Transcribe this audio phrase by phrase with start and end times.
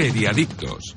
[0.00, 0.96] Seriadictos.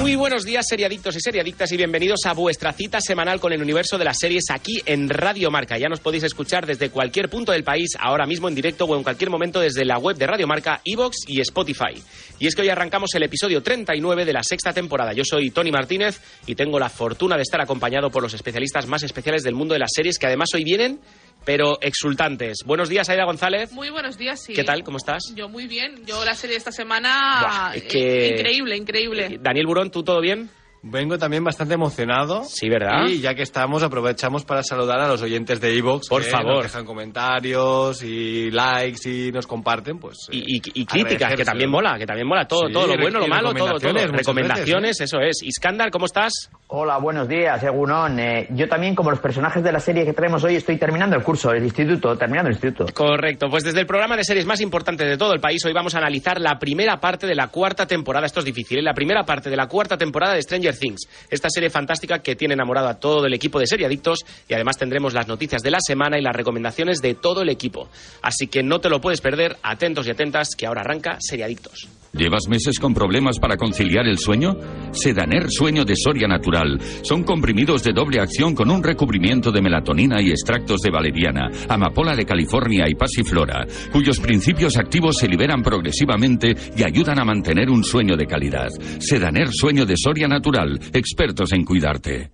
[0.00, 3.98] Muy buenos días, seriadictos y seriadictas, y bienvenidos a vuestra cita semanal con el universo
[3.98, 5.76] de las series aquí en Radio Marca.
[5.76, 9.02] Ya nos podéis escuchar desde cualquier punto del país, ahora mismo en directo o en
[9.02, 12.02] cualquier momento desde la web de Radio Marca, Evox y Spotify.
[12.38, 15.12] Y es que hoy arrancamos el episodio 39 de la sexta temporada.
[15.12, 19.02] Yo soy Tony Martínez y tengo la fortuna de estar acompañado por los especialistas más
[19.02, 20.98] especiales del mundo de las series, que además hoy vienen
[21.44, 22.58] pero exultantes.
[22.64, 23.72] Buenos días, Aida González.
[23.72, 24.52] Muy buenos días, sí.
[24.52, 24.82] ¿Qué tal?
[24.84, 25.32] ¿Cómo estás?
[25.34, 26.04] Yo muy bien.
[26.06, 27.40] Yo la serie de esta semana...
[27.40, 29.38] Buah, es que- Increíble, increíble.
[29.40, 30.50] Daniel Burón, ¿tú todo bien?
[30.82, 32.44] Vengo también bastante emocionado.
[32.44, 33.06] Sí, ¿verdad?
[33.08, 36.08] Y ya que estamos, aprovechamos para saludar a los oyentes de Evox.
[36.08, 36.54] Por que favor.
[36.56, 40.28] Nos dejan comentarios y likes y nos comparten, pues.
[40.30, 42.96] Y, y- y eh, críticas, que también mola, que también mola todo, Sí, todo lo
[43.00, 44.06] bueno, lo malo, todo, todo.
[44.06, 45.42] recomendaciones eso es.
[45.42, 46.32] Iskandar, ¿cómo estás?
[46.68, 48.18] Hola, buenos días, Egunon.
[48.20, 51.22] Eh, yo también, como los personajes de la serie que traemos hoy, estoy terminando el
[51.22, 52.92] curso, el instituto, terminando el instituto.
[52.94, 55.94] Correcto, pues desde el programa de series más importante de todo el país, hoy vamos
[55.94, 58.82] a analizar la primera parte de la cuarta temporada, esto es difícil, ¿eh?
[58.82, 62.54] la primera parte de la cuarta temporada de Stranger Things, esta serie fantástica que tiene
[62.54, 66.18] enamorado a todo el equipo de Seriadictos y además tendremos las noticias de la semana
[66.18, 67.88] y las recomendaciones de todo el equipo.
[68.22, 71.88] Así que no te lo puedes perder, atentos y atentas, que ahora arranca Seriadictos.
[72.12, 74.56] ¿Llevas meses con problemas para conciliar el sueño?
[74.92, 76.80] Sedaner Sueño de Soria Natural.
[77.02, 82.16] Son comprimidos de doble acción con un recubrimiento de melatonina y extractos de valeriana, amapola
[82.16, 87.84] de California y pasiflora, cuyos principios activos se liberan progresivamente y ayudan a mantener un
[87.84, 88.68] sueño de calidad.
[88.98, 90.80] Sedaner Sueño de Soria Natural.
[90.92, 92.30] Expertos en cuidarte.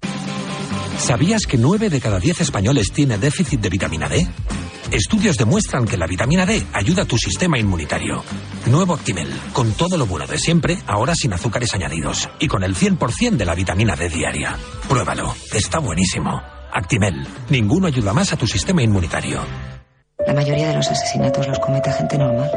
[0.99, 4.27] ¿Sabías que 9 de cada 10 españoles tiene déficit de vitamina D?
[4.91, 8.23] Estudios demuestran que la vitamina D ayuda a tu sistema inmunitario.
[8.67, 12.75] Nuevo Actimel, con todo lo bueno de siempre, ahora sin azúcares añadidos y con el
[12.75, 14.57] 100% de la vitamina D diaria.
[14.89, 16.41] Pruébalo, está buenísimo.
[16.73, 19.41] Actimel, ninguno ayuda más a tu sistema inmunitario.
[20.27, 22.51] La mayoría de los asesinatos los comete gente normal,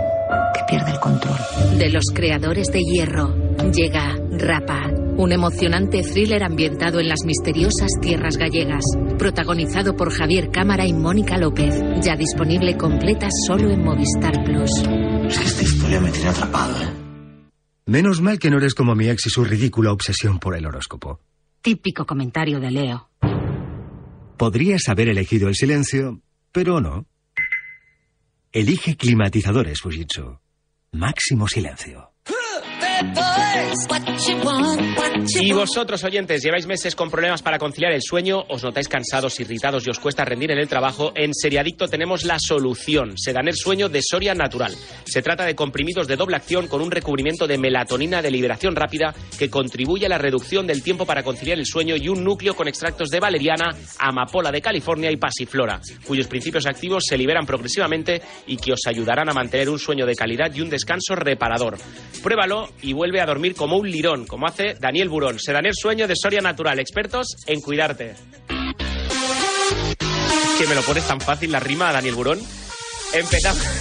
[0.54, 1.38] que pierde el control.
[1.78, 3.36] De los creadores de Hierro,
[3.74, 8.84] llega Rapa, un emocionante thriller ambientado en las misteriosas tierras gallegas,
[9.20, 14.72] protagonizado por Javier Cámara y Mónica López, ya disponible completa solo en Movistar Plus.
[15.30, 16.94] Es que esta historia me tiene atrapado, ¿eh?
[17.86, 21.22] Menos mal que no eres como mi ex y su ridícula obsesión por el horóscopo.
[21.62, 23.10] Típico comentario de Leo.
[24.38, 26.22] Podrías haber elegido el silencio,
[26.52, 27.06] pero no.
[28.52, 30.40] Elige climatizadores, Fujitsu.
[30.92, 32.12] Máximo silencio.
[35.40, 39.86] Y vosotros, oyentes, lleváis meses con problemas para conciliar el sueño, os notáis cansados, irritados
[39.86, 43.18] y os cuesta rendir en el trabajo, en Seriadicto tenemos la solución.
[43.18, 44.74] Sedaner Sueño de Soria Natural.
[45.06, 49.14] Se trata de comprimidos de doble acción con un recubrimiento de melatonina de liberación rápida
[49.38, 52.68] que contribuye a la reducción del tiempo para conciliar el sueño y un núcleo con
[52.68, 58.58] extractos de valeriana, amapola de California y pasiflora, cuyos principios activos se liberan progresivamente y
[58.58, 61.78] que os ayudarán a mantener un sueño de calidad y un descanso reparador.
[62.24, 65.40] Pruébalo y vuelve a dormir como un lirón, como hace Daniel Burón.
[65.40, 68.16] Sedaner Sueño de Soria Natural, expertos en cuidarte.
[70.58, 72.40] Que me lo pones tan fácil la rima, Daniel Burón.
[73.14, 73.64] Empezamos.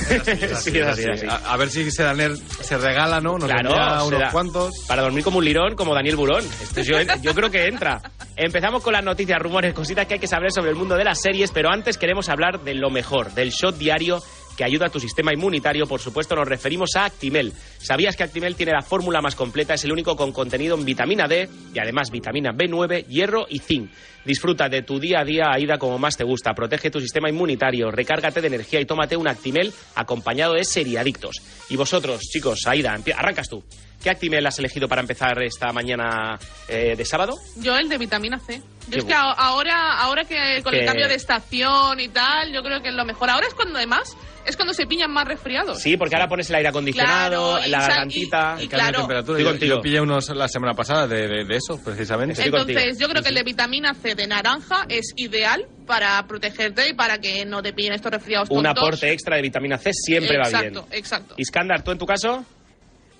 [0.63, 1.27] Sí, Sí.
[1.29, 3.39] A, a ver si Sedaner se regala, ¿no?
[3.39, 4.31] Nos Claro, unos da.
[4.31, 4.73] cuantos.
[4.87, 6.45] Para dormir como un lirón, como Daniel Burón.
[6.63, 8.01] Esto yo, yo creo que entra.
[8.37, 11.21] Empezamos con las noticias, rumores, cositas que hay que saber sobre el mundo de las
[11.21, 14.23] series, pero antes queremos hablar de lo mejor, del shot diario
[14.57, 15.87] que ayuda a tu sistema inmunitario.
[15.87, 17.53] Por supuesto, nos referimos a Actimel.
[17.79, 19.75] ¿Sabías que Actimel tiene la fórmula más completa?
[19.75, 23.91] Es el único con contenido en vitamina D y además vitamina B9, hierro y zinc.
[24.25, 26.53] Disfruta de tu día a día, Aida, como más te gusta.
[26.53, 31.37] Protege tu sistema inmunitario, recárgate de energía y tómate un Actimel acompañado de seriadictos.
[31.69, 33.63] Y vosotros, chicos, Aida, arrancas tú.
[34.03, 37.35] ¿Qué Actimel has elegido para empezar esta mañana eh, de sábado?
[37.57, 38.59] Yo el de vitamina C.
[38.59, 38.63] Yo
[38.93, 39.35] Qué es que bueno.
[39.37, 42.95] ahora, ahora que con que- el cambio de estación y tal, yo creo que es
[42.95, 43.31] lo mejor.
[43.31, 45.81] Ahora es cuando además, es cuando se pillan más resfriados.
[45.83, 48.55] Sí, porque ahora pones el aire acondicionado, Claro, y la gargantita.
[48.59, 48.99] y- y El cambio de claro.
[49.01, 49.39] temperatura.
[49.39, 49.77] Estoy Yo, contigo.
[49.77, 52.35] yo pillé unos la semana pasada de, de- de eso, precisamente.
[52.35, 53.01] Estoy Entonces, contigo.
[53.01, 57.19] yo creo que el de vitamina C de naranja es ideal para protegerte y para
[57.19, 58.83] que no te pillen estos resfriados Un tontos.
[58.85, 60.67] aporte extra de vitamina C siempre va bien.
[60.67, 61.35] Exacto, exacto.
[61.39, 62.45] Iskandar, ¿tú en tu caso?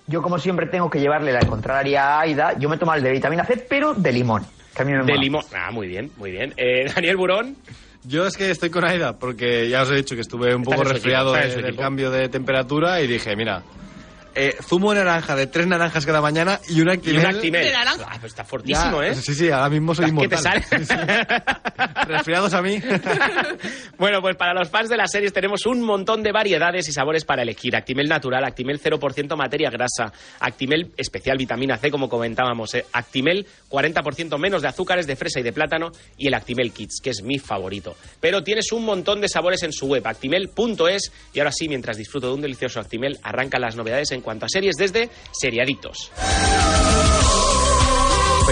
[0.09, 2.57] Yo, como siempre, tengo que llevarle la contraria a Aida.
[2.59, 4.45] Yo me tomo el de vitamina C, pero de limón.
[4.75, 5.21] Que a mí me De mola.
[5.21, 5.43] limón.
[5.55, 6.55] Ah, muy bien, muy bien.
[6.57, 7.57] Eh, Daniel Burón.
[8.05, 10.85] Yo es que estoy con Aida, porque ya os he dicho que estuve un poco
[10.85, 11.83] resfriado en de- del equipo.
[11.83, 13.63] cambio de temperatura y dije, mira,
[14.37, 17.19] eh, zumo de naranja de tres naranjas cada mañana y un Y Actimel.
[17.21, 17.65] un Actimel.
[17.65, 18.07] De naranja.
[18.09, 19.15] Ah, pues está fortísimo, Ya, ¿eh?
[19.17, 20.39] Sí, sí, ahora mismo soy ¿Qué te inmortal.
[20.43, 20.63] sale?
[20.63, 20.95] Sí, sí.
[22.07, 22.79] Resfriados a mí.
[23.99, 27.25] bueno, pues para los fans de las series tenemos un montón de variedades y sabores
[27.25, 27.75] para elegir.
[27.77, 34.39] Actimel natural, Actimel 0% materia grasa, Actimel especial vitamina C, como comentábamos, eh, Actimel 40%
[34.39, 37.39] menos de azúcares de fresa y de plátano y el Actimel Kids, que es mi
[37.39, 37.97] favorito.
[38.21, 41.13] Pero tienes un montón de sabores en su web, actimel.es.
[41.33, 44.49] Y ahora sí, mientras disfruto de un delicioso Actimel, arrancan las novedades en cuanto a
[44.49, 46.11] series desde Seriadictos.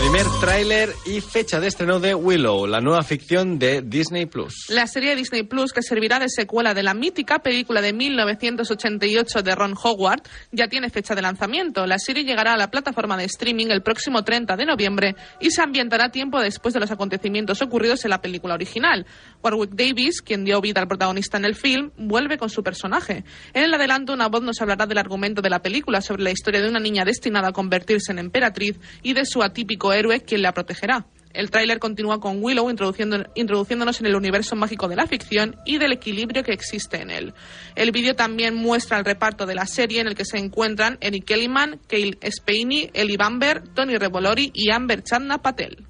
[0.05, 4.67] Primer tráiler y fecha de estreno de Willow, la nueva ficción de Disney Plus.
[4.69, 9.55] La serie Disney Plus, que servirá de secuela de la mítica película de 1988 de
[9.55, 10.21] Ron Howard,
[10.53, 11.87] ya tiene fecha de lanzamiento.
[11.87, 15.63] La serie llegará a la plataforma de streaming el próximo 30 de noviembre y se
[15.63, 19.07] ambientará tiempo después de los acontecimientos ocurridos en la película original.
[19.43, 23.25] Warwick Davis, quien dio vida al protagonista en el film, vuelve con su personaje.
[23.55, 26.61] En el adelanto, una voz nos hablará del argumento de la película sobre la historia
[26.61, 30.53] de una niña destinada a convertirse en emperatriz y de su atípico héroe quien la
[30.53, 31.07] protegerá.
[31.33, 35.79] El tráiler continúa con Willow introduciendo, introduciéndonos en el universo mágico de la ficción y
[35.79, 37.35] del equilibrio que existe en él.
[37.75, 41.25] El vídeo también muestra el reparto de la serie en el que se encuentran Eric
[41.25, 45.85] Kellyman, Cale Spaney, Ellie Bamber, Tony Revolori y Amber Chandna Patel.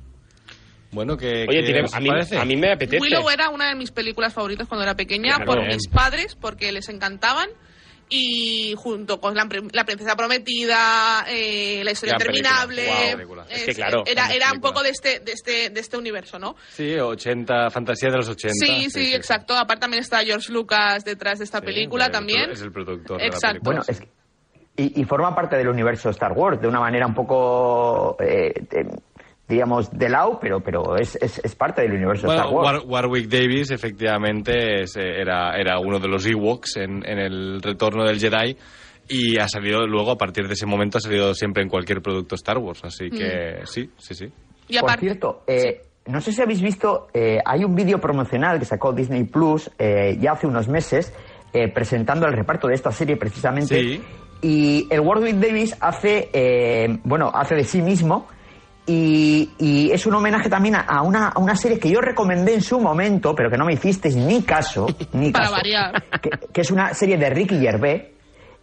[0.93, 2.39] Bueno, que, Oye, que tiene- os a, mí, parece?
[2.39, 3.03] a mí me apetece.
[3.03, 5.75] Willow era una de mis películas favoritas cuando era pequeña Claro, por bien.
[5.77, 7.49] mis padres, porque les encantaban.
[8.09, 12.51] Y junto con la, Pri- La Princesa Prometida, eh, La Historia Gran película.
[12.63, 12.87] Interminable.
[12.87, 13.47] Guau, película.
[13.51, 16.55] Es que claro, Era, era un poco de este, de, este, de este universo, ¿no?
[16.71, 18.55] Sí, 80, fantasía de los 80.
[18.55, 19.55] Sí, sí, exacto.
[19.57, 22.51] Aparte también está George Lucas detrás de esta película el también.
[22.51, 23.47] Es el productor de Exacto.
[23.47, 23.75] la película.
[23.81, 24.25] Bueno, es que-
[24.77, 28.85] y, y forma parte del universo Star Wars de una manera un poco, eh, eh,
[29.49, 32.83] digamos, de lado, pero, pero es, es, es parte del universo Bueno, Star Wars.
[32.85, 38.05] War- Warwick Davis efectivamente es, era, era uno de los Ewoks en, en el retorno
[38.05, 38.57] del Jedi
[39.09, 42.35] y ha salido luego, a partir de ese momento, ha salido siempre en cualquier producto
[42.37, 42.81] Star Wars.
[42.85, 44.33] Así que sí, sí, sí.
[44.69, 48.65] Y Por cierto, eh, no sé si habéis visto, eh, hay un vídeo promocional que
[48.65, 51.13] sacó Disney Plus eh, ya hace unos meses
[51.53, 53.79] eh, presentando el reparto de esta serie precisamente.
[53.79, 54.03] Sí.
[54.41, 58.27] Y el Warwick Davis hace, eh, bueno, hace de sí mismo.
[58.87, 62.61] Y, y es un homenaje también a, una, a una serie que yo recomendé en
[62.61, 66.05] su momento, pero que no me hicisteis ni caso, ni para caso, variar.
[66.21, 68.15] que, que es una serie de Ricky Gervais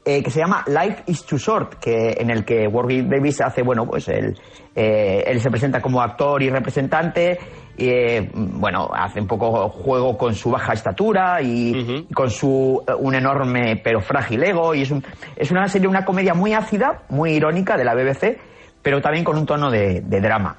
[0.03, 3.61] eh, que se llama Life is Too Short, que, en el que Warwick Davis hace,
[3.61, 4.35] bueno, pues él,
[4.75, 7.37] eh, él se presenta como actor y representante,
[7.77, 12.93] y, eh, bueno, hace un poco juego con su baja estatura y con su eh,
[12.97, 15.03] un enorme pero frágil ego, y es, un,
[15.35, 18.39] es una serie, una comedia muy ácida, muy irónica de la BBC,
[18.81, 20.57] pero también con un tono de, de drama.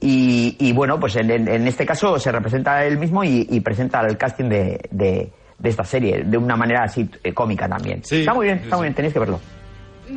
[0.00, 3.60] Y, y bueno, pues en, en- en este caso se representa él mismo y, y
[3.60, 8.02] presenta el casting de, de- de esta serie de una manera así eh, cómica también.
[8.04, 9.40] Sí, está muy bien, sí, está muy bien, tenéis que verlo.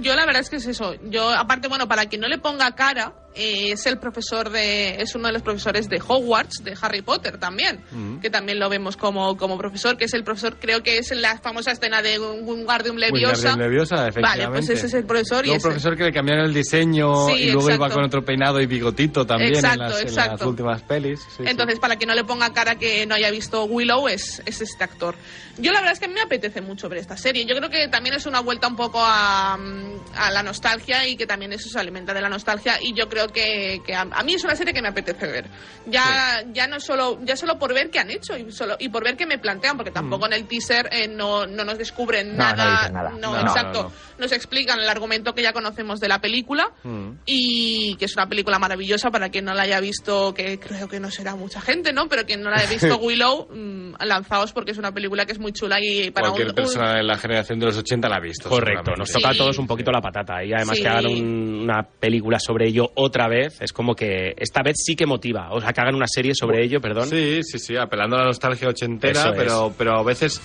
[0.02, 0.96] yo la verdad es que es eso.
[1.10, 5.02] Yo, aparte, bueno, para quien no le ponga cara, eh, es el profesor de.
[5.02, 7.84] Es uno de los profesores de Hogwarts, de Harry Potter también.
[8.22, 11.22] Que también lo vemos como, como profesor, que es el profesor, creo que es en
[11.22, 13.50] la famosa escena de Wingardium Leviosa.
[13.52, 14.46] Wingardium Leviosa, efectivamente.
[14.46, 17.34] Vale, pues ese es el profesor y ese- profesor que le cambiaron el diseño Sí,
[17.34, 17.96] y luego iba exacto.
[17.96, 20.32] con otro peinado y bigotito también Exacto, en, las, en exacto.
[20.38, 21.20] las últimas pelis.
[21.20, 21.44] Sí, sí.
[21.46, 24.84] Entonces, para quien no le ponga cara que no haya visto Willow, es, es este
[24.84, 25.16] actor.
[25.60, 27.46] Yo la verdad es que me apetece mucho ver esta serie.
[27.46, 31.16] Yo creo que también es una vuelta un poco a, mm, a la nostalgia y
[31.18, 32.76] que también eso se alimenta de la nostalgia.
[32.82, 35.46] Y yo creo que, que a, a mí es una serie que me apetece ver.
[35.86, 39.04] Ya, ya no solo, ya solo por ver qué han hecho y, solo, y por
[39.04, 42.44] ver qué me plantean, porque tampoco en el teaser eh, no, no nos descubren No,
[42.50, 42.78] no nada.
[42.80, 43.10] dicen nada.
[43.12, 43.84] No, No, exacto.
[43.84, 43.96] no, no.
[44.20, 47.12] Nos explican el argumento que ya conocemos de la película Mm.
[47.26, 51.00] y que es una película maravillosa para quien no la haya visto, que creo que
[51.00, 52.08] no será mucha gente, ¿no?
[52.08, 55.40] Pero quien no la haya visto Willow, mm, lanzaos porque es una película que es
[55.40, 58.16] muy chula y para Cualquier un, un- persona de la generación de los 80 la
[58.18, 58.50] ha visto.
[58.50, 59.38] Correcto, nos toca a Sí.
[59.40, 60.84] todos un poquito la patata y además Sí.
[60.84, 64.96] que hagan un- una película sobre ello otra vez, es como que esta vez sí
[64.96, 67.08] que motiva, o sea, que hagan una serie sobre ello, perdón.
[67.10, 69.36] Sí, sí, sí, apelando a la nostalgia ochentera, Eso es.
[69.38, 70.40] pero, pero a veces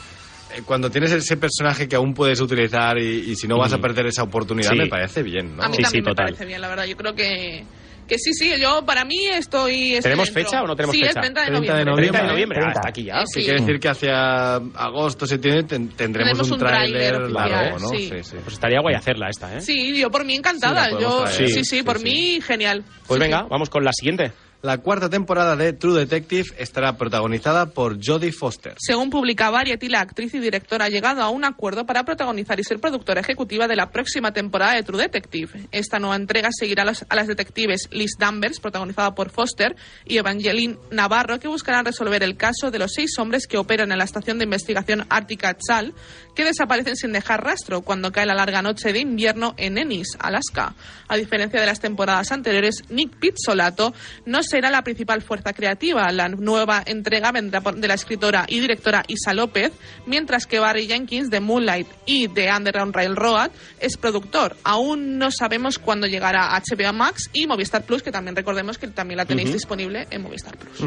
[0.56, 3.78] eh, cuando tienes ese personaje que aún puedes utilizar y, y si no vas a
[3.78, 3.80] Mm.
[3.82, 4.78] perder esa oportunidad, Sí.
[4.78, 5.62] me parece bien, ¿no?
[5.64, 6.26] a mí Sí, también sí, me total.
[6.26, 6.84] parece bien, la verdad.
[6.86, 7.64] Yo creo que,
[8.08, 9.94] que sí, sí, yo para mí estoy...
[9.94, 10.42] estoy ¿Tenemos dentro.
[10.44, 11.20] fecha o no tenemos sí, fecha?
[11.20, 12.10] es 30 de 30 de noviembre.
[12.10, 12.32] 30 de noviembre.
[12.32, 12.80] noviembre, ah, 30.
[12.80, 13.20] está aquí ya.
[13.20, 13.44] Eh, sí.
[13.44, 17.88] quiere decir que hacia agosto, septiembre ten- tendremos Tenemos un un tráiler largo, ¿no?
[17.88, 18.08] sí.
[18.10, 18.36] sí, sí.
[18.42, 19.60] Pues estaría guay hacerla esta, ¿eh?
[19.60, 20.86] Sí, yo por mí encantada.
[20.90, 22.04] Sí, yo, sí, sí, Sí, por sí.
[22.04, 22.84] mí genial.
[23.06, 23.46] Pues Sí, venga, sí.
[23.50, 24.32] vamos con la siguiente.
[24.62, 28.76] La cuarta temporada de True Detective estará protagonizada por Jodie Foster.
[28.78, 32.62] Según publica Variety, la actriz y directora ha llegado a un acuerdo para protagonizar y
[32.62, 35.66] ser productora ejecutiva de la próxima temporada de True Detective.
[35.72, 39.74] Esta nueva entrega seguirá a, las detectives Liz Danvers, protagonizada por Foster,
[40.06, 43.98] y Evangeline Navarro, que buscarán resolver el caso de los seis hombres que operan en
[43.98, 45.92] la estación de investigación Ártica Chal,
[46.36, 50.76] que desaparecen sin dejar rastro cuando cae la larga noche de invierno en Ennis, Alaska.
[51.08, 53.92] A diferencia de las temporadas anteriores, Nick Pizzolato
[54.24, 56.12] no será la principal fuerza creativa.
[56.12, 59.72] La nueva entrega vendrá por- de la escritora y directora Isa López,
[60.06, 64.56] mientras que Barry Jenkins de Moonlight y de Underground Railroad es productor.
[64.62, 69.16] Aún no sabemos cuándo llegará HBO Max y Movistar Plus, que también recordemos que también
[69.16, 70.78] la tenéis disponible en Movistar Plus.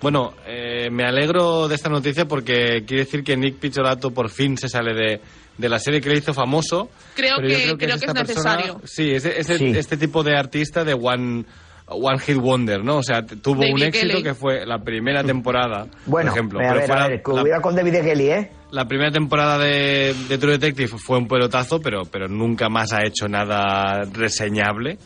[0.00, 4.58] Bueno, eh, me alegro de esta noticia porque quiere decir que Nick Pizzolato por fin
[4.58, 5.20] se sale de,
[5.56, 6.90] de la serie que le hizo famoso.
[7.14, 8.80] Creo que- creo que es necesario.
[8.84, 9.66] sí, es, es el- Sí.
[9.78, 11.44] este tipo de artista de One,
[11.88, 12.96] one Hit Wonder, ¿no?
[12.98, 14.22] O sea, tuvo David un éxito Kelly.
[14.22, 16.58] que fue la primera temporada, Bueno, por ejemplo.
[16.58, 18.50] a ver, a la- ver, la- con David Kelly, ¿eh?
[18.72, 23.04] la primera temporada de, de True Detective fue un pelotazo, pero, pero nunca más ha
[23.06, 24.98] hecho nada reseñable.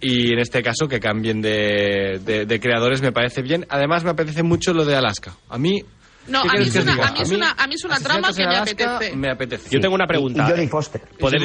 [0.00, 3.64] Y en este caso que cambien de, de- de creadores me parece bien.
[3.70, 5.32] Además me apetece mucho lo de Alaska.
[5.48, 5.82] A mí...
[6.28, 8.32] No, ¿qué a mí, es una, a mí es una, a mí es una trama
[8.32, 9.16] que me apetece.
[9.16, 9.70] Me apetece.
[9.70, 10.44] Yo tengo una pregunta.
[10.46, 11.00] y Jodie Foster.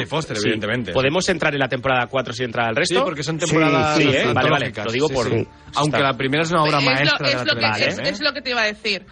[0.06, 0.42] Foster, Sí.
[0.44, 0.92] evidentemente.
[0.92, 2.94] ¿Podemos entrar en la temporada 4 sin entrar al resto?
[2.94, 4.32] Sí, porque son temporadas Sí, sí, ¿eh?
[4.32, 5.46] Vale, vale, lo digo Sí, por-.
[5.74, 7.98] Aunque la primera es una obra es lo, maestra es de la lo que, es,
[7.98, 8.02] ¿eh?
[8.04, 9.04] es lo que te iba a decir.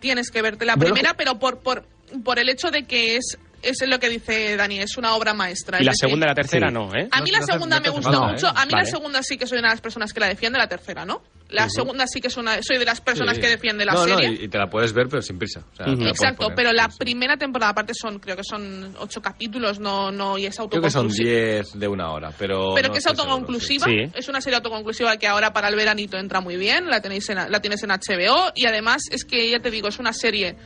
[0.00, 1.84] Tienes que verte la primera, que- pero por, por,
[2.24, 5.78] por el hecho de que es, es lo que dice Dani, es una obra maestra.
[5.80, 6.74] Y la decir, segunda y la tercera Sí.
[6.74, 7.08] no, ¿eh?
[7.10, 8.46] A mí No, la no te- segunda no te me falta, mucho.
[8.46, 8.50] ¿eh?
[8.54, 8.84] A mí Vale.
[8.84, 11.22] la segunda sí que soy una de las personas que la defiende, la tercera, ¿no?
[11.52, 13.40] La segunda sí que es una, soy de las personas Sí.
[13.42, 14.38] que defiende la No, no, serie.
[14.40, 15.64] y, y te la puedes ver, pero sin prisa.
[15.72, 19.20] O sea, Exacto, poner, pero la sí, primera temporada, aparte son, creo que son ocho
[19.22, 21.30] capítulos, no, no, y es Creo que son autoconclusiva.
[21.30, 22.72] 10 de una hora, pero...
[22.74, 23.96] Pero no que es seguro, autoconclusiva, sí.
[24.14, 27.36] es una serie autoconclusiva que ahora para el veranito entra muy bien, la tenéis en,
[27.50, 30.56] la tienes en HBO y además es que ya te digo, es una serie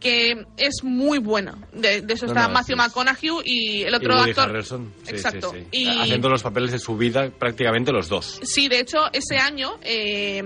[0.00, 1.58] que es muy buena.
[1.72, 2.88] De, de eso No, está no, Matthew sí, sí.
[2.88, 4.48] McConaughey y el Y otro Woody actor.
[4.48, 4.94] Harrelson.
[5.04, 5.52] Sí, Exacto.
[5.52, 5.66] sí, sí.
[5.72, 8.40] Y Haciendo los papeles de su vida prácticamente los dos.
[8.42, 10.42] Sí, de hecho, ese año eh,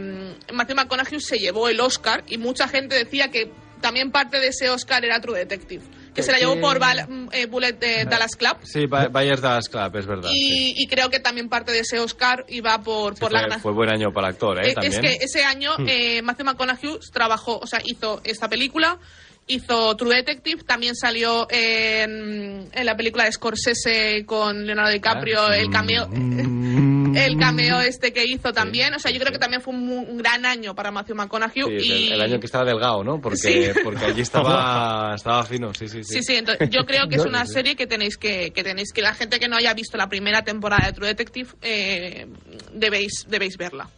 [0.53, 4.71] Matthew McConaughey se llevó el Oscar y mucha gente decía que también parte de ese
[4.71, 5.83] Oscar era True Detective.
[6.15, 8.57] Que se la llevó por Val- mm, eh, Bullet de Dallas Club.
[8.63, 10.31] Sí, Ba- Bayers Dallas Club, es verdad.
[10.31, 10.75] sí.
[10.77, 13.49] Y, y creo que también parte de ese Oscar iba por, Sí, por fue, la
[13.49, 14.71] gana- fue buen año para el actor, ¿eh?
[14.71, 14.93] Eh, También.
[14.93, 18.99] Es que ese año eh, Matthew McConaughey trabajó, o sea, hizo esta película,
[19.47, 25.57] hizo True Detective, también salió en, en la película de Scorsese con Leonardo DiCaprio, Ah,
[25.57, 26.94] el cameo, Mm.
[27.17, 30.45] El cameo este que hizo también, o sea, yo creo que también fue un, gran
[30.47, 33.21] año para Matthew McConaughey Sí, es y el, el año que estaba delgado, ¿no?
[33.21, 33.65] Porque, Sí.
[33.85, 36.15] porque allí estaba, estaba fino, sí, sí, sí.
[36.15, 39.03] Sí, sí, entonces yo creo que es una serie que tenéis que, que tenéis que
[39.03, 42.27] la gente que no haya visto la primera temporada de True Detective eh,
[42.73, 43.89] debéis debéis verla.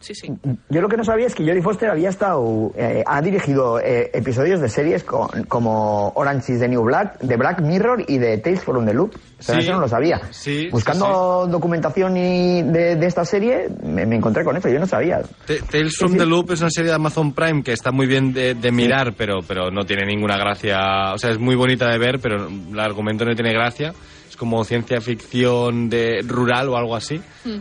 [0.00, 0.28] Sí, sí.
[0.68, 4.10] Yo lo que no sabía es que Jodie Foster había estado, eh, ha dirigido eh,
[4.12, 8.38] episodios de series con- como Orange is the New Black, de Black Mirror y de
[8.38, 9.14] Tales from the Loop.
[9.38, 10.20] O sea, Sí, eso no lo sabía.
[10.30, 14.86] sí, Buscando documentación y de, de esta serie, me, me encontré con eso, yo no
[14.86, 15.22] sabía.
[15.70, 18.54] Tales from the Loop es una serie de Amazon Prime que está muy bien de,
[18.54, 21.12] de mirar, pero, pero no tiene ninguna gracia.
[21.14, 23.92] O sea, es muy bonita de ver, pero el argumento no tiene gracia.
[24.28, 27.20] Es como ciencia ficción de rural o algo así.
[27.44, 27.58] Mm.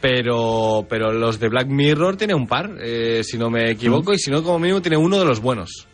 [0.00, 4.14] Pero, pero los de Black Mirror tiene un par, eh, si no me equivoco, Mm.
[4.14, 5.88] y si no, como mínimo tiene uno de los buenos.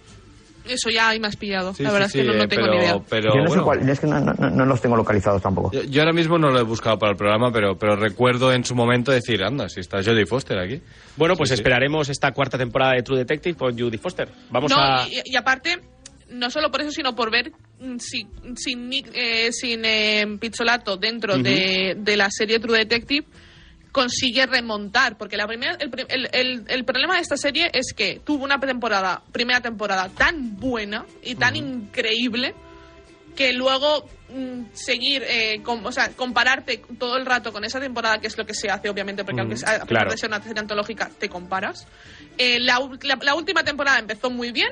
[0.71, 1.75] Eso ya ahí me has pillado.
[1.75, 2.99] Sí, la verdad sí, es que no, no eh, tengo pero, ni idea.
[3.09, 5.73] pero yo no sé bueno, cuál, es que no, no- no los tengo localizados tampoco.
[5.73, 8.65] Yo, yo ahora mismo no lo he buscado para el programa, pero, pero recuerdo en
[8.65, 10.81] su momento decir, anda, si está Jodie Foster aquí.
[11.17, 14.29] Bueno, pues esperaremos esta cuarta temporada de True Detective con Judy Foster.
[14.51, 15.07] Vamos no, a...
[15.09, 15.79] y, y aparte,
[16.31, 17.51] no solo por eso, sino por ver
[17.81, 23.27] mm, si, sin, Nick- eh, sin eh, Pizzolato dentro de, de la serie True Detective
[23.93, 28.21] consigue remontar, porque la primera, el, el- el- el problema de esta serie es que
[28.25, 32.55] tuvo una temporada, primera temporada tan buena y tan increíble
[33.37, 38.21] que luego mm, seguir, eh, com- o sea, compararte todo el rato con esa temporada,
[38.21, 40.11] que es lo que se hace, obviamente, porque aunque sea- a pesar claro.
[40.13, 41.87] de ser una serie antológica, te comparas.
[42.39, 42.79] Eh, la-
[43.23, 44.71] la última temporada empezó muy bien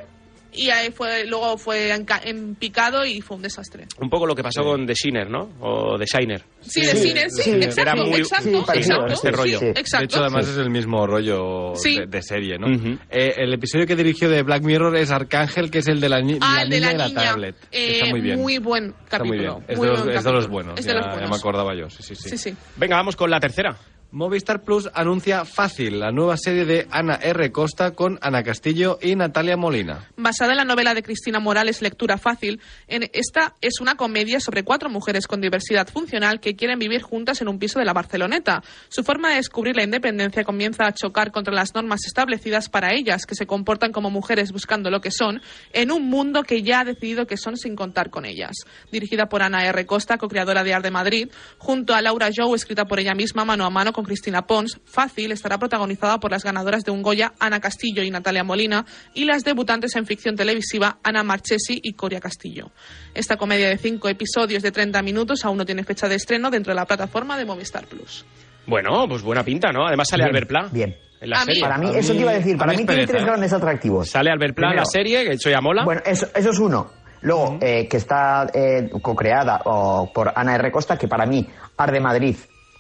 [0.53, 3.87] y ahí fue, luego fue enca- en picado y fue un desastre.
[4.01, 5.51] Un poco lo que pasó con The Shiner, ¿no?
[5.61, 6.43] O The Shiner.
[6.61, 7.51] Sí, de Sí, cine, sí, sí.
[7.53, 9.59] exacto, Era muy- exacto, sí, parecido, exacto, este rollo.
[9.59, 9.71] sí, Sí.
[9.77, 9.99] exacto.
[9.99, 10.53] De hecho, además Sí.
[10.53, 11.99] es el mismo rollo Sí.
[11.99, 12.67] de, de serie, ¿no?
[12.69, 12.99] Ujú.
[13.11, 16.21] Eh, el episodio que dirigió de Black Mirror es Arcángel, que es el de la,
[16.21, 17.23] ni- Ah, la el de niña la y la niña.
[17.33, 17.57] tablet.
[17.71, 18.43] Eh, Está muy bien.
[18.63, 19.55] buen Está muy capítulo.
[19.59, 19.65] bien.
[19.69, 20.53] Es, muy de los, buen es de los capítulo.
[20.53, 20.79] buenos.
[20.81, 21.31] Es de ya, los ya buenos.
[21.31, 21.91] me acordaba yo.
[21.91, 22.29] Sí, sí, sí.
[22.31, 22.57] Sí, sí.
[22.77, 23.77] Venga, vamos con la tercera.
[24.11, 27.53] Movistar Plus anuncia Fácil, la nueva serie de Ana R.
[27.53, 30.09] Costa con Ana Castillo y Natalia Molina.
[30.17, 34.89] Basada en la novela de Cristina Morales, Lectura Fácil, esta es una comedia sobre cuatro
[34.89, 38.63] mujeres con diversidad funcional que quieren vivir juntas en un piso de la Barceloneta.
[38.89, 43.27] Su forma de descubrir la independencia comienza a chocar contra las normas establecidas para ellas,
[43.27, 45.43] que se comportan como mujeres buscando lo que son,
[45.75, 48.57] en un mundo que ya ha decidido que son sin contar con ellas.
[48.91, 49.85] Dirigida por Ana R.
[49.85, 53.67] Costa, co-creadora de Art de Madrid, junto a Laura Jou, escrita por ella misma mano
[53.67, 57.59] a mano con Cristina Pons, Fácil estará protagonizada por las ganadoras de un Goya, Ana
[57.59, 62.71] Castillo y Natalia Molina, y las debutantes en ficción televisiva, Ana Marchesi y Coria Castillo.
[63.13, 66.71] Esta comedia de cinco episodios de 30 minutos aún no tiene fecha de estreno dentro
[66.71, 68.25] de la plataforma de Movistar Plus.
[68.69, 69.85] Bueno, pues buena pinta, ¿no?
[69.85, 70.69] Además sale Bien, Albert Pla.
[70.71, 70.97] bien.
[71.21, 71.63] En la A mí- serie.
[71.63, 73.25] Para mí, eso te iba a decir, a para mí mí tiene tres ¿eh?
[73.27, 74.09] grandes atractivos.
[74.11, 75.83] Sale Albert Pla en la serie, que de hecho ya mola.
[75.85, 76.93] Bueno, eso, eso es uno.
[77.23, 80.71] Luego, eh, que está eh, co-creada o por Ana R.
[80.71, 81.45] Costa, que para mí,
[81.77, 82.37] Ar de Madrid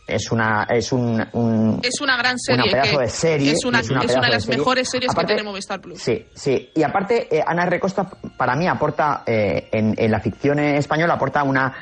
[0.08, 2.62] es una es un, un- Es una gran serie.
[2.64, 4.44] una pedazo que de serie Es una, es una es pedazo una de de las
[4.44, 4.58] serie.
[4.58, 6.00] mejores series Aparte- que tiene Movistar Plus.
[6.00, 6.70] Sí, sí.
[6.74, 7.78] Y aparte, eh, Ana R.
[7.78, 11.72] Costa, para mí, aporta, eh, en, en la ficción española, aporta una,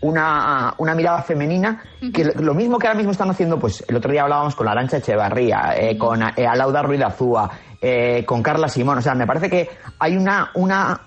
[0.00, 4.10] una, una mirada femenina que lo, mismo que ahora mismo están haciendo, pues el otro
[4.12, 7.50] día hablábamos con la Arancha Echevarría, eh, con eh, Alauda Ruiz de Azúa,
[7.80, 8.98] eh, con Carla Simón.
[8.98, 11.02] O sea, me parece que hay una, una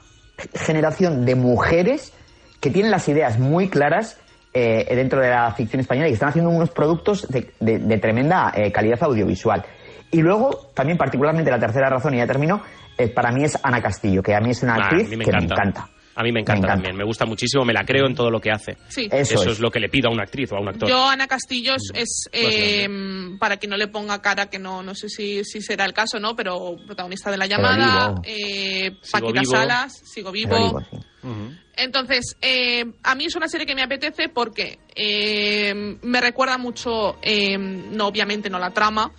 [0.54, 2.14] generación de mujeres
[2.60, 4.18] que tienen las ideas muy claras
[4.62, 8.52] eh, dentro de la ficción española y están haciendo unos productos de, de- de tremenda
[8.56, 9.64] eh, calidad audiovisual.
[10.12, 12.62] Y luego, también particularmente la tercera razón, y ya termino,
[12.98, 15.30] eh, para mí es Ana Castillo, que a mí es una Ah, actriz me que
[15.32, 15.56] encanta.
[15.56, 15.90] me encanta.
[16.16, 16.74] A mí me encanta, Me encanta.
[16.84, 18.76] también, me gusta muchísimo, me la creo en todo lo que hace.
[18.90, 19.08] Sí.
[19.10, 19.52] Eso Eso, es.
[19.54, 19.60] es.
[19.62, 20.90] lo que le pido a una actriz o a un actor.
[20.90, 22.90] Yo, Ana Castillos, es, Pues eh,
[23.40, 26.20] para que no le ponga cara, que no, no sé si, si será el caso,
[26.20, 26.36] ¿no?
[26.36, 29.52] Pero protagonista de La Llamada, eh, Paquita vivo.
[29.54, 30.82] Salas, Sigo Vivo.
[31.76, 37.18] Entonces, eh, a mí es una serie que me apetece porque eh, me recuerda mucho,
[37.22, 39.12] eh, no obviamente no la trama,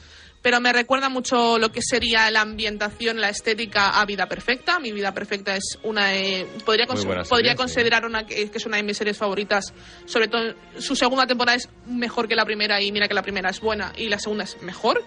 [0.42, 4.78] pero me recuerda mucho lo que sería la ambientación, la estética a Vida Perfecta.
[4.78, 6.14] Mi Vida Perfecta es una...
[6.14, 9.74] eh, podría cons- serie, podría considerar una que, que es una de mis series favoritas.
[10.06, 13.50] Sobre todo, su segunda temporada es mejor que la primera y mira que la primera
[13.50, 15.02] es buena y la segunda es mejor.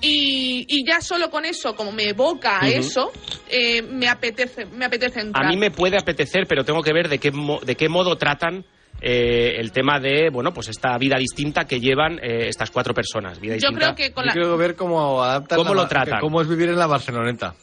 [0.00, 3.10] Y, y ya solo con eso, como me evoca a eso,
[3.48, 5.46] eh, me apetece, me apetece entrar.
[5.46, 8.16] A mí me puede apetecer, pero tengo que ver de qué, mo- de qué modo
[8.16, 8.64] tratan
[9.00, 13.40] eh, el tema de, bueno, pues esta vida distinta que llevan eh, estas cuatro personas.
[13.40, 13.94] Vida Yo distinta.
[13.94, 14.32] creo que con Yo la...
[14.32, 15.58] quiero ver cómo adaptan.
[15.58, 16.20] ¿Cómo la- lo tratan?
[16.20, 17.54] Cómo es vivir en la Barceloneta.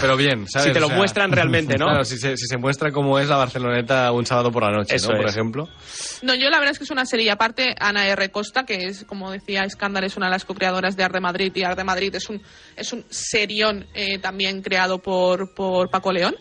[0.00, 0.68] Pero bien, ¿sabes?
[0.68, 1.86] Si te lo O sea, muestran realmente, ¿no?
[1.86, 4.96] Claro, si se, si se muestra cómo es la Barceloneta un sábado por la noche,
[4.96, 5.18] Eso ¿no?
[5.18, 5.32] Por es.
[5.34, 5.68] ejemplo.
[6.22, 7.30] No, yo la verdad es que es una serie.
[7.30, 8.30] Aparte, Ana R.
[8.30, 11.52] Costa, que es, como decía Escándal, es una de las co-creadoras de Arte Madrid.
[11.54, 12.40] Y Arte Madrid es un,
[12.76, 16.34] es un serión eh, también creado por, por Paco León.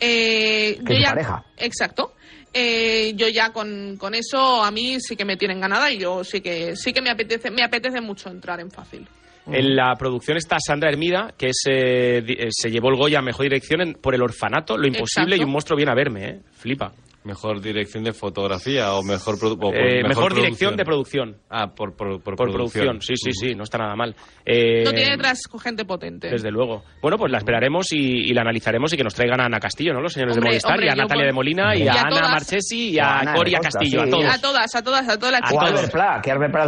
[0.00, 1.44] Eh, Que yo ya- pareja.
[1.58, 2.14] Exacto.
[2.54, 6.22] Eh, yo ya con, con eso a mí sí que me tienen ganada y yo
[6.22, 9.08] sí que sí que me apetece me apetece mucho entrar en fácil.
[9.46, 13.22] En la producción está Sandra Hermida, que es, eh, eh, se llevó el Goya a
[13.22, 15.42] Mejor Dirección en- por El Orfanato, Lo Imposible Exacto.
[15.42, 16.40] y Un Monstruo Viene a Verme, ¿eh?
[16.52, 16.92] Flipa.
[17.24, 20.76] Mejor dirección de fotografía o mejor, produ- o por- Eh, mejor, dirección producción.
[20.76, 21.36] de producción.
[21.50, 24.16] Ah, por, por, por, Por producción, sí, sí, sí, no está nada mal.
[24.44, 26.28] Eh, No tiene detrás gente potente.
[26.30, 26.82] Desde luego.
[27.00, 29.92] Bueno, pues la esperaremos y, y la analizaremos y que nos traigan a Ana Castillo,
[29.92, 30.00] ¿no?
[30.00, 32.00] Los señores Hombre, de Movistar, hombre, y a Natalia de Molina, y, Y a, a
[32.00, 32.28] Ana.
[32.28, 34.08] Marchesi, y a a Ana Coria Costa, Castillo, sí.
[34.08, 34.24] a todos.
[34.34, 35.70] A todas, a todas, a todas las A chicas.
[35.92, 36.22] todos.
[36.24, 36.66] Que Albert Pla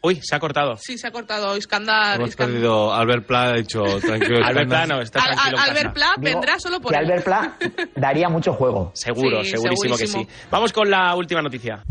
[0.00, 0.76] Uy, se ha cortado.
[0.76, 1.56] Sí, se ha cortado.
[1.56, 2.16] Iskandar.
[2.16, 2.94] Hemos Iskandar- perdido.
[2.94, 4.36] Albert Pla ha dicho tranquilo.
[4.44, 4.68] Albert Escándalo.
[4.86, 5.94] Plano, está Al- tranquilo al- en Albert.
[5.94, 6.98] Pla digo vendrá solo por que.
[6.98, 7.56] Albert Pla
[7.96, 8.92] daría mucho juego.
[8.94, 10.12] Seguro, Sí, segurísimo que sí.
[10.12, 10.48] segurísimo.
[10.50, 11.82] Vamos con la última noticia.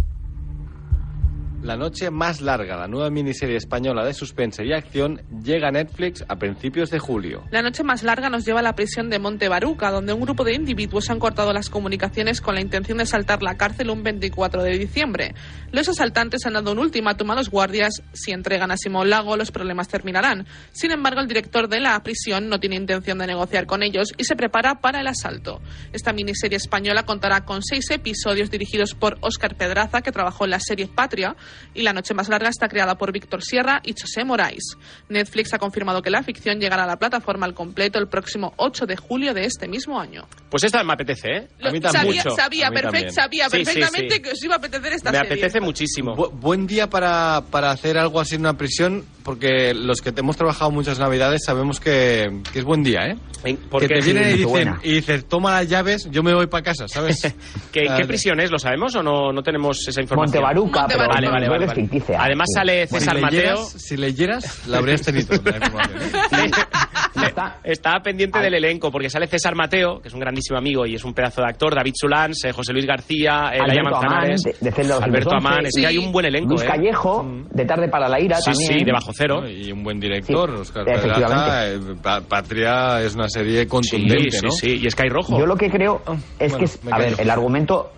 [1.64, 6.24] La noche más larga, la nueva miniserie española de suspense y acción, llega a Netflix
[6.28, 7.44] a principios de julio.
[7.50, 10.44] La noche más larga nos lleva a la prisión de Monte Baruca, donde un grupo
[10.44, 14.62] de individuos han cortado las comunicaciones con la intención de saltar la cárcel un 24
[14.62, 15.34] de diciembre.
[15.72, 18.04] Los asaltantes han dado un ultimátum a los guardias.
[18.14, 20.46] Si entregan a Simón Lago, los problemas terminarán.
[20.72, 24.26] Sin embargo, el director de la prisión no tiene intención de negociar con ellos y
[24.26, 25.60] se prepara para el asalto.
[25.92, 30.60] Esta miniserie española contará con seis episodios dirigidos por Óscar Pedraza, que trabajó en la
[30.60, 31.36] serie Patria,
[31.74, 34.78] y La Noche Más Larga está creada por Víctor Sierra y José Moraes.
[35.10, 38.86] Netflix ha confirmado que la ficción llegará a la plataforma al completo el próximo 8
[38.86, 40.26] de julio de este mismo año.
[40.50, 41.48] Pues esta me apetece, ¿eh?
[41.64, 41.92] A mí también.
[41.92, 42.36] sabía Mucho.
[42.36, 44.22] sabía, A mí perfect- sabía Sí, sí, perfectamente sí.
[44.22, 45.34] que os iba a apetecer esta Me serie.
[45.34, 46.16] apetece muchísimo.
[46.16, 50.22] Bu- buen día para, para hacer algo así en una prisión, porque los que te
[50.22, 53.16] hemos trabajado muchas navidades sabemos que, que es buen día, ¿eh?
[53.44, 56.48] En- Que Porque, te vienen y dicen, y dices, toma las llaves, yo me voy
[56.48, 57.22] para casa, ¿sabes?
[57.72, 58.50] ¿Qué, qué prisión es?
[58.50, 60.42] ¿Lo sabemos o no, no tenemos esa información?
[60.42, 61.32] Montebaruca, Monte pero Baruca.
[61.32, 61.60] Vale, vale, creo vale.
[61.60, 61.82] que es vale.
[61.90, 62.24] ficticia.
[62.24, 62.54] Además Sí.
[62.60, 63.40] sale si César Mateo.
[63.40, 65.28] leyeras, si leyeras, la habrías tenido.
[67.26, 68.46] Está- Estaba pendiente Ay.
[68.46, 71.42] del elenco porque sale César Mateo, que es un grandísimo amigo y es un pedazo
[71.42, 74.72] de actor, David Sulans, eh, José Luis García, eh, Laia Alberto Amán, Manzanares, de, de
[74.72, 75.48] Celda Alberto 211.
[75.48, 76.68] Amán, es que hay un buen elenco, Luis ¿eh?
[76.68, 78.80] Callejo, de Tarde para la Ira Sí, también.
[78.80, 79.48] sí, de Bajo Cero.
[79.50, 80.86] Y un buen director, Sí, Oscar.
[80.86, 81.68] Pedraza.
[81.70, 84.52] eh, Pa- Patria es una serie Sí, contundente, sí, ¿no?
[84.52, 85.38] sí, y Sky Rojo.
[85.40, 87.92] Yo lo que creo Oh, es bueno, que, a ver, el argumento,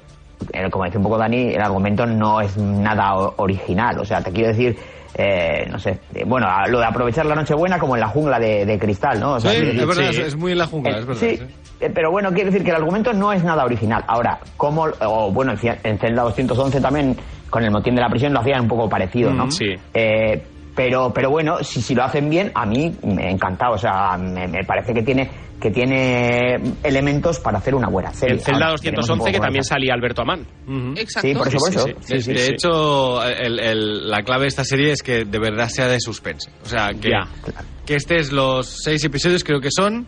[0.71, 3.99] como dice un poco Dani, el argumento no es nada original.
[3.99, 4.77] O sea, te quiero decir,
[5.15, 8.65] eh, no sé, eh, bueno, lo de aprovechar la Nochebuena como en la jungla de,
[8.65, 9.33] de cristal, ¿no?
[9.33, 10.21] O sea, Sí, es verdad, sí.
[10.21, 11.21] es- muy en la jungla, eh, es verdad.
[11.21, 11.43] sí, sí.
[11.81, 14.03] eh, pero bueno, quiero decir que el argumento no es nada original.
[14.07, 17.17] Ahora, como, o bueno, en Celda 211 también,
[17.49, 19.47] con el motín de la prisión, lo hacían un poco parecido, ¿no?
[19.47, 19.75] Mm, sí.
[19.93, 20.41] Eh,
[20.79, 23.73] pero, pero bueno, si, si lo hacen bien, a mí me ha encantado.
[23.73, 28.39] O sea, me, me parece que tiene, que tiene elementos para hacer una buena serie.
[28.47, 30.47] Ahora, veremos 211 un poco que también salía Alberto Amán.
[30.65, 30.93] Ujú.
[30.95, 31.27] Exacto.
[31.27, 31.85] Sí, por eso, por Sí, eso.
[31.87, 32.51] sí, Sí, De, sí, de sí.
[32.53, 36.49] hecho, el- el- la clave de esta serie es que de verdad sea de suspense.
[36.63, 37.27] O sea, que, Ya.
[37.85, 40.07] que estés los seis episodios, creo que son,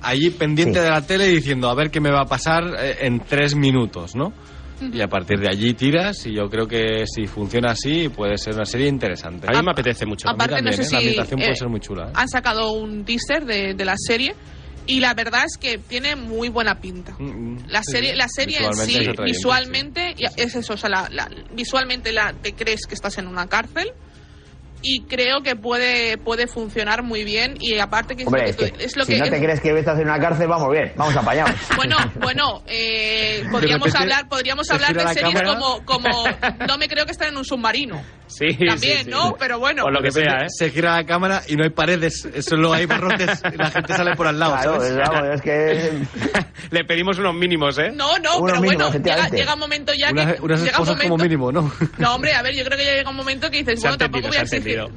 [0.00, 0.84] allí pendiente Sí.
[0.86, 4.16] de la tele diciendo a ver qué me va a pasar eh, en tres minutos,
[4.16, 4.32] ¿no?
[4.80, 8.54] Y a partir de allí tiras y yo creo que si funciona así puede ser
[8.54, 9.46] una serie interesante.
[9.48, 10.28] A mí me apetece mucho.
[10.28, 10.84] Aparte, no sé ¿eh?
[10.84, 12.08] si La ambientación puede eh, ser muy chula.
[12.08, 12.12] ¿eh?
[12.14, 14.34] han sacado un teaser de, de la serie
[14.86, 17.16] y la verdad es que tiene muy buena pinta.
[17.68, 18.16] La Sí, serie, sí.
[18.16, 22.32] la serie en Visualmente sí, visualmente, y es eso, o sea, la- la- visualmente la,
[22.34, 23.90] te crees que estás en una cárcel
[24.88, 28.56] y creo que puede puede funcionar muy bien y aparte que es Hombre, lo es
[28.56, 30.18] que, que, tú- es lo si que no te es- crees que estás en una
[30.20, 31.52] cárcel, vamos bien, vamos apañados.
[31.76, 35.58] bueno, bueno, eh, podríamos repente hablar, podríamos hablar de series cámara.
[35.58, 36.08] como, como
[36.68, 38.02] no me creo que estén en un submarino.
[38.28, 39.10] Sí, También, sí, sí.
[39.10, 39.36] ¿no?
[39.38, 39.84] Pero bueno.
[39.84, 40.46] O lo que sea, ¿eh?
[40.48, 44.16] Se gira la cámara y no hay paredes, solo hay barrotes y la gente sale
[44.16, 45.34] por al lado, Claro, ¿sabes?
[45.36, 45.92] es, que
[46.70, 47.92] Le pedimos unos mínimos, ¿eh?
[47.94, 50.96] No, no, Uno pero mínimo, bueno, llega, un momento ya que unas llega un esposas
[50.96, 51.72] como momento- mínimo, ¿no?
[51.98, 54.26] No, hombre, a ver, yo creo que ya llega un momento que dices, bueno, tampoco
[54.26, 54.46] voy a ha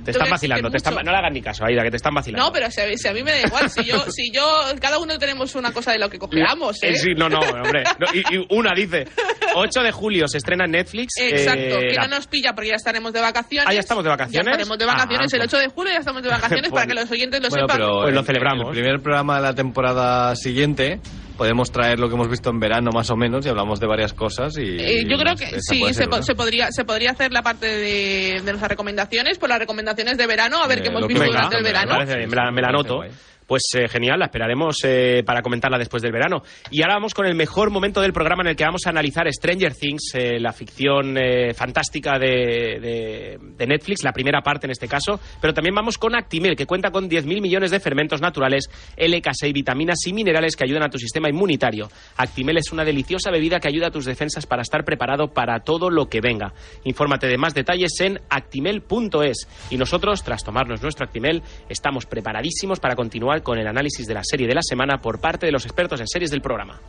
[0.06, 2.46] Te están vacilando, te están, no le hagan ni caso, Aida, que te están vacilando.
[2.46, 4.44] No, pero si a, si a mí me da igual, si yo, si yo,
[4.82, 6.90] cada uno tenemos una cosa de lo que cojeamos, ¿eh?
[6.92, 7.84] Eh, sí, no, no, hombre.
[8.00, 9.08] No, y, y una dice,
[9.56, 11.14] 8 de julio se estrena en Netflix.
[11.20, 13.68] Exacto, eh, que la- no nos pilla porque ya estaremos de vacaciones.
[13.70, 14.46] Ah, ¿ya estamos de vacaciones?
[14.46, 16.86] Ya estaremos de vacaciones, Ah, el pues- 8 de julio ya estamos de vacaciones para
[16.88, 17.78] que los oyentes lo Bueno, sepan.
[17.78, 18.68] pero Pues lo el- celebramos.
[18.68, 21.00] El primer programa de la temporada siguiente
[21.40, 24.14] podemos traer lo que hemos visto en verano más o menos y hablamos de varias
[24.14, 24.78] cosas y...
[24.78, 28.52] Eh, yo creo que sí, se, po- podría, se podría hacer la parte de, de
[28.52, 31.58] nuestras recomendaciones, por las recomendaciones de verano, a ver Eh, qué hemos visto venga, durante
[31.58, 31.92] el me verano.
[31.94, 32.62] parece me la, me
[32.98, 33.10] guay.
[33.50, 36.44] Pues eh, genial, la esperaremos eh, para comentarla después del verano.
[36.70, 39.26] Y ahora vamos con el mejor momento del programa en el que vamos a analizar
[39.28, 41.18] Stranger Things, eh, la ficción
[41.56, 45.20] fantástica de Netflix, la primera parte en este caso.
[45.42, 49.98] Pero también vamos con Actimel, que cuenta con 10.000 millones de fermentos naturales, LK6, vitaminas
[50.06, 51.90] y minerales que ayudan a tu sistema inmunitario.
[52.18, 55.90] Actimel es una deliciosa bebida que ayuda a tus defensas para estar preparado para todo
[55.90, 56.54] lo que venga.
[56.84, 59.48] Infórmate de más detalles en actimel.es.
[59.72, 64.24] Y nosotros, tras tomarnos nuestro Actimel, estamos preparadísimos para continuar con el análisis de la
[64.24, 66.80] serie de la semana por parte de los expertos en series del programa.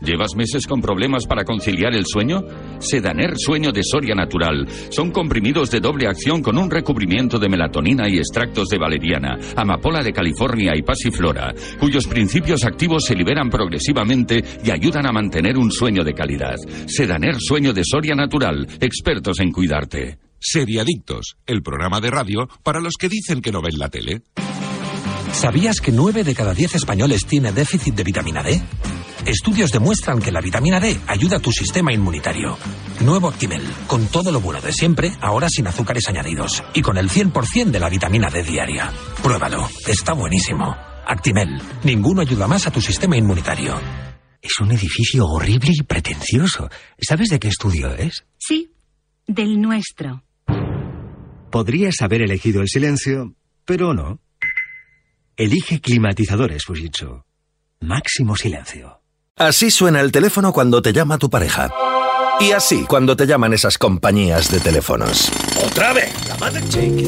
[0.00, 2.44] ¿Llevas meses con problemas para conciliar el sueño?
[2.78, 4.66] Sedaner Sueño de Soria Natural.
[4.90, 10.02] Son comprimidos de doble acción con un recubrimiento de melatonina y extractos de valeriana, amapola
[10.02, 15.72] de California y pasiflora, cuyos principios activos se liberan progresivamente y ayudan a mantener un
[15.72, 16.56] sueño de calidad.
[16.86, 18.68] Sedaner Sueño de Soria Natural.
[18.80, 20.18] Expertos en cuidarte.
[20.38, 24.22] Seriadictos, el programa de radio para los que dicen que no ven la tele.
[25.32, 28.60] ¿Sabías que 9 de cada 10 españoles tiene déficit de vitamina D?
[29.24, 32.56] Estudios demuestran que la vitamina D ayuda a tu sistema inmunitario.
[33.00, 37.08] Nuevo Actimel, con todo lo bueno de siempre, ahora sin azúcares añadidos y con el
[37.10, 38.90] 100% de la vitamina D diaria.
[39.22, 40.76] Pruébalo, está buenísimo.
[41.06, 43.74] Actimel, ninguno ayuda más a tu sistema inmunitario.
[44.40, 46.68] Es un edificio horrible y pretencioso.
[47.00, 48.24] ¿Sabes de qué estudio es?
[48.38, 48.72] Sí,
[49.26, 50.22] del nuestro.
[51.50, 54.20] Podrías haber elegido el silencio, pero no.
[55.38, 57.22] Elige climatizadores Fujitsu.
[57.78, 59.00] Máximo silencio.
[59.36, 61.70] Así suena el teléfono cuando te llama tu pareja.
[62.40, 65.30] Y así cuando te llaman esas compañías de teléfonos.
[65.64, 66.12] ¡Otra vez!
[66.28, 66.60] ¡La madre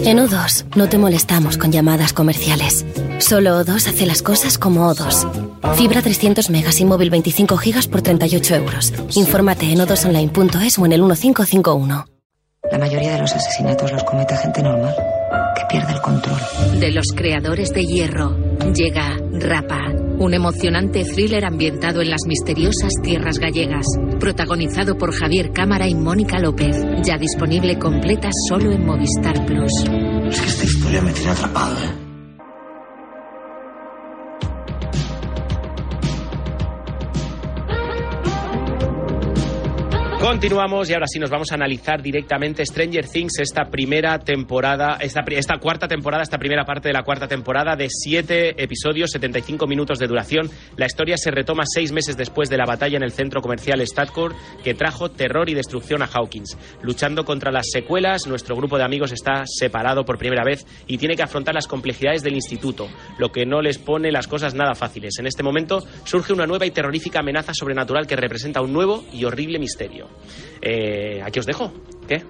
[0.09, 2.87] En O2 no te molestamos con llamadas comerciales.
[3.19, 5.75] Solo O2 hace las cosas como O2.
[5.75, 8.93] Fibra 300 megas y móvil 25 gigas por 38 euros.
[9.17, 12.07] Infórmate en o2online.es o en el 1551.
[12.71, 14.95] La mayoría de los asesinatos los comete gente normal,
[15.61, 16.39] que pierde el control.
[16.79, 18.37] De los creadores de Hierro,
[18.73, 23.87] llega Rapa, un emocionante thriller ambientado en las misteriosas tierras gallegas,
[24.19, 29.73] protagonizado por Javier Cámara y Mónica López, ya disponible completa solo en Movistar Plus.
[30.29, 32.10] Es que esta historia me tiene atrapado, ¿eh?
[40.21, 45.23] Continuamos y ahora sí nos vamos a analizar directamente Stranger Things, esta primera temporada, esta,
[45.31, 49.99] esta cuarta temporada, esta primera parte de la cuarta temporada de siete episodios, 75 minutos
[49.99, 50.51] de duración.
[50.77, 54.35] La historia se retoma seis meses después de la batalla en el centro comercial Statcore
[54.63, 56.59] que trajo terror y destrucción a Hawkins.
[56.83, 61.17] Luchando contra las secuelas, nuestro grupo de amigos está separado por primera vez y tiene
[61.17, 65.19] que afrontar las complejidades del instituto, lo que no les pone las cosas nada fáciles.
[65.19, 69.25] En este momento surge una nueva y terrorífica amenaza sobrenatural que representa un nuevo y
[69.25, 70.10] horrible misterio.
[70.63, 71.73] Eh, aquí os dejo.
[72.07, 72.23] ¿Qué?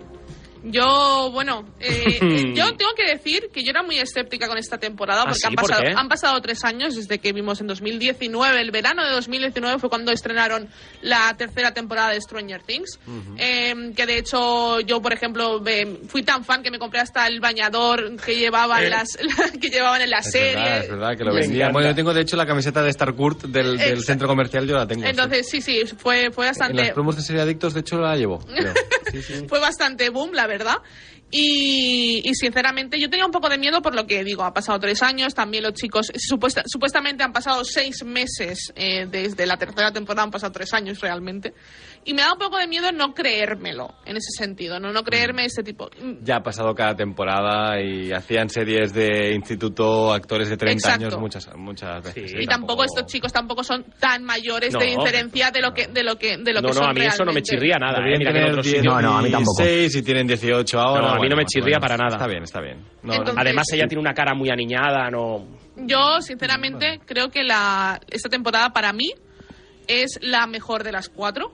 [0.62, 5.22] Yo, bueno, eh, yo tengo que decir que yo era muy escéptica con esta temporada
[5.22, 5.46] ¿Ah, porque sí?
[5.46, 5.94] han, ¿Por pasado, qué?
[5.96, 10.12] han pasado tres años desde que vimos en 2019, el verano de 2019 fue cuando
[10.12, 10.68] estrenaron
[11.02, 12.98] la tercera temporada de Stranger Things.
[13.38, 15.62] Eh, que de hecho yo, por ejemplo,
[16.08, 18.90] fui tan fan que me compré hasta el bañador que llevaban, Eh.
[18.90, 19.16] las,
[19.60, 20.54] que llevaban en la Es serie.
[20.54, 21.72] verdad, es verdad que lo vendían.
[21.72, 25.04] Bueno, yo tengo de hecho la camiseta de Starcourt del, centro comercial, yo la tengo.
[25.06, 26.92] Entonces, sí, sí, fue, fue En las bastante...
[26.92, 28.38] promos de Serie Adictos, de hecho, la llevo.
[28.38, 28.72] creo.
[29.10, 29.44] Sí, sí.
[29.48, 30.78] fue bastante boom, la verdad.
[31.32, 35.00] Y, sinceramente yo tenía un poco de miedo por lo que digo, ha pasado tres
[35.02, 40.24] años, también los chicos, supuesta, supuestamente han pasado seis meses eh, desde la tercera temporada,
[40.24, 41.54] han pasado tres años realmente.
[42.02, 45.44] Y me da un poco de miedo no creérmelo en ese sentido, no, no creerme
[45.44, 45.90] ese tipo.
[46.22, 51.04] Ya ha pasado cada temporada y hacían series de instituto, actores de 30 Exacto.
[51.06, 52.32] años muchas, muchas veces.
[52.40, 55.02] y tampoco estos chicos tampoco son tan mayores de No.
[55.02, 57.00] diferencia de lo que de lo que de lo No, que no, son a mí
[57.02, 57.50] eso no me realmente.
[57.50, 57.98] chirría nada.
[57.98, 59.62] eh, Mira que en otros 10, sitios- No, no, a mí tampoco.
[59.62, 61.00] 16 y tienen 18 ahora.
[61.02, 62.16] No, a mí bueno, no me chirría bueno, para nada.
[62.16, 62.78] Está bien, está bien.
[63.02, 65.46] No, Entonces- Además, ella tiene una cara muy aniñada, no.
[65.76, 69.12] Yo, sinceramente, creo que la, esta temporada para mí
[69.86, 71.52] es la mejor de las cuatro.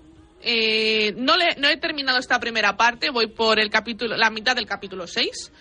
[0.49, 4.55] Eh, no, le, no he terminado esta primera parte, voy por el capítulo, la mitad
[4.55, 5.53] del capítulo 6.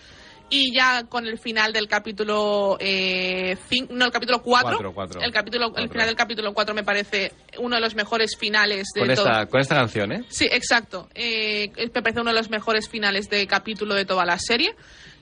[0.48, 3.56] Y ya con el final del capítulo eh,
[3.90, 5.20] no, el capítulo 4, Cuatro, cuatro.
[5.20, 9.00] el capítulo el final del capítulo 4 me parece uno de los mejores finales de
[9.00, 9.26] con, todo.
[9.26, 10.24] esta, con esta canción, ¿eh?
[10.28, 11.08] Sí, exacto.
[11.16, 14.76] Eh, me parece uno de los mejores finales de capítulo de toda la serie.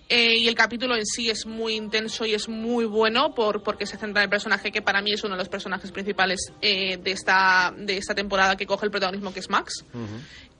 [0.08, 3.86] Eh, y el capítulo en sí es muy intenso y es muy bueno por, porque
[3.86, 6.98] se centra en el personaje que para mí es uno de los personajes principales eh,
[6.98, 9.84] de, esta, de esta temporada que coge el protagonismo, que es Max.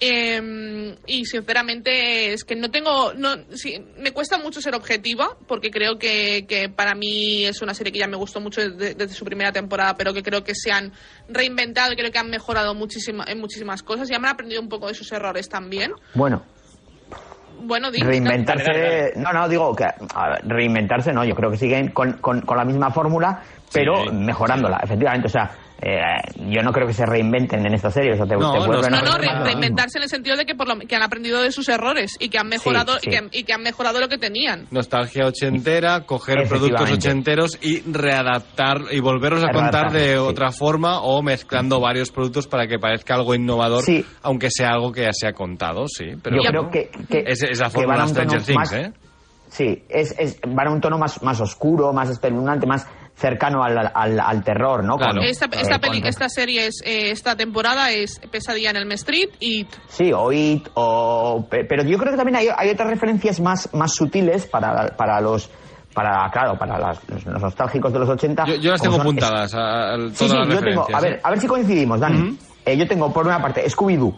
[0.00, 3.12] Eh, y sinceramente es que no tengo.
[3.14, 7.74] No, sí, me cuesta mucho ser objetiva porque creo que, que para mí es una
[7.74, 10.54] serie que ya me gustó mucho desde, desde su primera temporada, pero que creo que
[10.54, 10.92] se han
[11.28, 14.88] reinventado y creo que han mejorado muchísima, en muchísimas cosas y han aprendido un poco
[14.88, 15.92] de sus errores también.
[16.14, 16.44] Bueno,
[17.66, 19.12] Bueno, di- reinventarse.
[19.16, 19.84] No, no, digo que.
[19.84, 23.40] ver, reinventarse no, yo creo que siguen con, con, con la misma fórmula,
[23.72, 25.26] pero mejorándola, efectivamente.
[25.26, 25.50] O sea,
[25.82, 25.98] eh,
[26.48, 28.12] yo no creo que se reinventen en esta serie.
[28.12, 28.58] O sea, te, No, te
[28.90, 31.42] no, No, re- de reinventarse en el sentido de que, por lo, que han aprendido
[31.42, 33.08] de sus errores y que han mejorado sí.
[33.08, 34.66] Y, que, y que han mejorado lo que tenían.
[34.70, 40.16] Nostalgia ochentera, coger productos ochenteros y readaptar y volverlos a contar de sí.
[40.18, 44.04] otra forma o mezclando varios productos para que parezca algo innovador, Sí.
[44.22, 46.06] aunque sea algo que ya se ha contado, sí.
[46.22, 48.42] Pero Yo creo que, que- es, es la que van fórmula a un tono Stranger
[48.42, 48.92] Things, más- ¿eh?
[49.48, 53.92] Sí, es, es, van a un tono más, más oscuro, más espeluznante, más cercano al,
[53.94, 54.96] al, al terror, ¿no?
[54.96, 58.76] Con- Esta, eh, esta, con- peli- esta serie es, eh, esta temporada es Pesadilla en
[58.76, 61.46] el Street y Sí, o It, o...
[61.48, 65.20] pe- Pero yo creo que también hay, hay otras referencias más, más sutiles para, para
[65.20, 65.48] los...
[65.94, 68.46] Para, claro, para las- los, los nostálgicos de los 80.
[68.46, 70.86] Yo, yo las tengo son- apuntadas, a, a- a- Sí, sí, las yo tengo...
[70.92, 72.36] A ver, a ver si coincidimos, Dani.
[72.66, 74.12] Eh, yo tengo, por una parte, Scooby-Doo.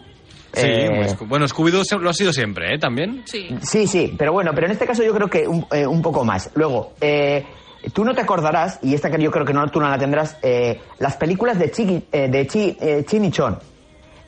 [0.53, 2.79] Sí, Eh, pues, bueno, Scooby-Doo lo ha sido siempre, ¿eh?
[2.79, 3.21] También.
[3.25, 3.49] Sí.
[3.61, 6.23] Sí, sí, pero bueno, pero en este caso yo creo que un, eh, un poco
[6.25, 6.49] más.
[6.55, 7.45] Luego, eh,
[7.93, 10.37] tú no te acordarás, y esta que yo creo que no, tú no la tendrás,
[10.41, 13.59] eh, las películas de, Chiqui, eh, de Chi, eh, Chinichón.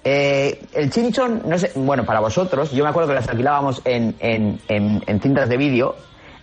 [0.03, 4.15] Eh, el Chinichón, no sé, bueno, para vosotros, yo me acuerdo que las alquilábamos en,
[4.19, 5.95] en, en, en cintas de vídeo.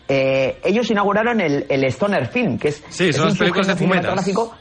[0.08, 3.66] Eh, ellos inauguraron el, el Stoner Film, que es, Sí, es son un las películas
[3.68, 4.02] de fumetas.
[4.04, 4.54] cinematográfico.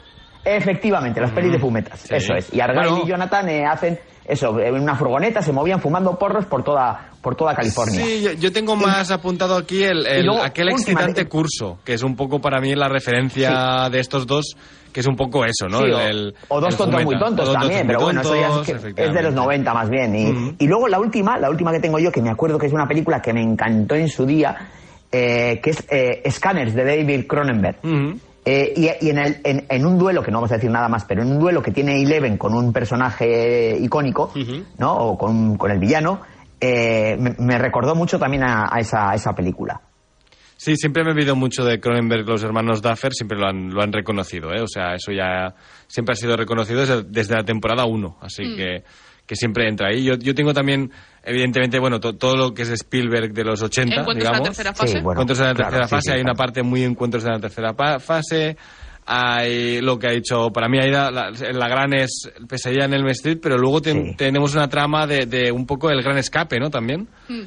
[0.48, 2.14] Efectivamente, las pelis de fumetas, sí.
[2.14, 2.54] eso es.
[2.54, 3.02] Y Argyle Bueno.
[3.04, 7.34] y Jonathan eh, hacen eso, en una furgoneta, se movían fumando porros por toda, por
[7.36, 8.04] toda California.
[8.04, 11.94] Sí, yo, yo tengo más apuntado aquí el, el- Y luego, aquel excitante curso, que
[11.94, 14.56] es un poco para mí la referencia de estos dos,
[14.92, 15.78] que es un poco eso, ¿no?
[15.78, 18.46] Sí, o, el- o dos el tontos muy tontos también, pero bueno, eso ya es,
[18.48, 19.40] tontos, que es de los efectivamente.
[19.40, 20.14] 90 más bien.
[20.16, 22.72] Y, y luego la última, la última que tengo yo, que me acuerdo que es
[22.72, 24.56] una película que me encantó en su día,
[25.12, 27.76] eh, que es eh, Scanners de David Cronenberg.
[28.48, 30.88] Eh, y y en, el- en- en un duelo, que no vamos a decir nada
[30.88, 34.32] más, pero en un duelo que tiene Eleven con un personaje icónico,
[34.78, 34.94] ¿no?
[34.94, 36.20] O con, con el villano,
[36.60, 39.80] eh, me, me recordó mucho también a, a esa, a esa película.
[40.56, 43.82] Sí, siempre me he visto mucho de Cronenberg, los hermanos Duffer, siempre lo han, lo
[43.82, 44.62] han reconocido, ¿eh?
[44.62, 45.54] O sea, eso ya
[45.86, 48.56] siempre ha sido reconocido desde, desde la temporada 1, así Mm.
[48.56, 48.84] que,
[49.26, 50.02] que siempre entra ahí.
[50.04, 50.90] Yo, yo tengo también,
[51.26, 54.48] evidentemente, bueno, to- todo lo que es Spielberg de los 80, Encuentros en la digamos.
[54.48, 54.92] tercera fase.
[54.92, 57.24] Sí, bueno, encuentros en la claro, tercera sí, fase, sí, hay una parte muy encuentros
[57.24, 58.56] en la tercera fase.
[59.08, 62.94] Hay lo que ha dicho, para mí, hay la, la- la gran es pesadilla en
[62.94, 66.70] el Street, pero luego tenemos una trama de, de un poco el gran escape, ¿no?
[66.70, 67.06] También.
[67.28, 67.42] Mm.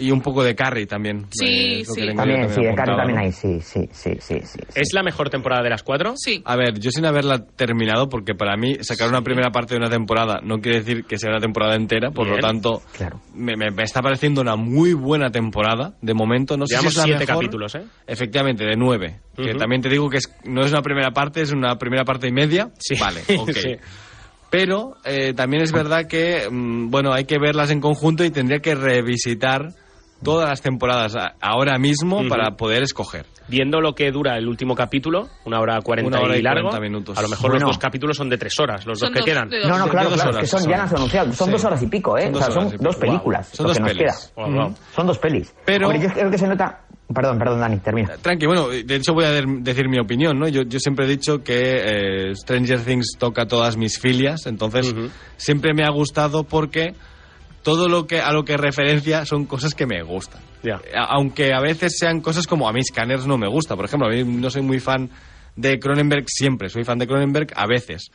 [0.00, 1.26] Y un poco de Carrie también.
[1.30, 2.08] Sí, sí.
[2.16, 3.22] También, sí, de Carrie apuntado, también ¿no?
[3.22, 4.40] hay, sí, sí, sí, sí.
[4.74, 6.14] ¿Es la mejor temporada de las cuatro?
[6.16, 6.42] Sí.
[6.44, 9.90] A ver, yo sin haberla terminado, porque para mí sacar una primera parte de una
[9.90, 12.36] temporada no quiere decir que sea una temporada entera, por Bien.
[12.36, 13.20] lo tanto, Claro.
[13.34, 16.56] me, me- me está pareciendo una muy buena temporada de momento.
[16.56, 17.42] No sé Llevamos si es la siete mejor.
[17.44, 17.82] capítulos, ¿eh?
[18.06, 19.20] Efectivamente, de nueve.
[19.36, 22.26] Que también te digo que es, no es una primera parte, es una primera parte
[22.28, 22.70] y media.
[22.78, 22.94] Sí.
[22.98, 23.50] Vale, ok.
[23.52, 23.76] Sí.
[24.50, 28.58] Pero eh, también es verdad que, mm, bueno, hay que verlas en conjunto y tendría
[28.58, 29.68] que revisitar
[30.22, 33.26] todas las temporadas ahora mismo para poder escoger.
[33.48, 37.18] Viendo lo que dura el último capítulo, una hora cuarenta hora y largo, 40 minutos.
[37.18, 37.66] a lo mejor Bueno.
[37.66, 39.48] los dos capítulos son de tres horas, los Son dos que dos- quedan.
[39.68, 40.70] No, no, claro, dos claro, horas es que son, son.
[40.70, 41.52] ya las han anunciado, son Sí.
[41.52, 42.26] dos horas y pico, ¿eh?
[42.26, 44.32] Son o sea, dos son y dos películas, Son lo dos que nos pelis.
[44.34, 44.46] queda.
[44.46, 44.74] Wow, wow.
[44.94, 45.54] Son dos pelis.
[45.64, 46.80] Pero- Hombre, yo creo que se nota...
[47.12, 48.16] Perdón, perdón, Dani, termina.
[48.22, 50.46] Tranqui, bueno, de hecho voy a de- decir mi opinión, ¿no?
[50.46, 54.94] Yo, yo siempre he dicho que eh, Stranger Things toca todas mis filias, entonces
[55.36, 56.94] siempre me ha gustado porque
[57.62, 60.40] todo lo que a lo que referencia son cosas que me gustan.
[60.94, 63.76] A- Aunque a veces sean cosas como a mí Scanners no me gusta.
[63.76, 65.10] Por ejemplo, a mí no soy muy fan
[65.56, 66.68] de Cronenberg siempre.
[66.68, 68.10] Soy fan de Cronenberg a veces.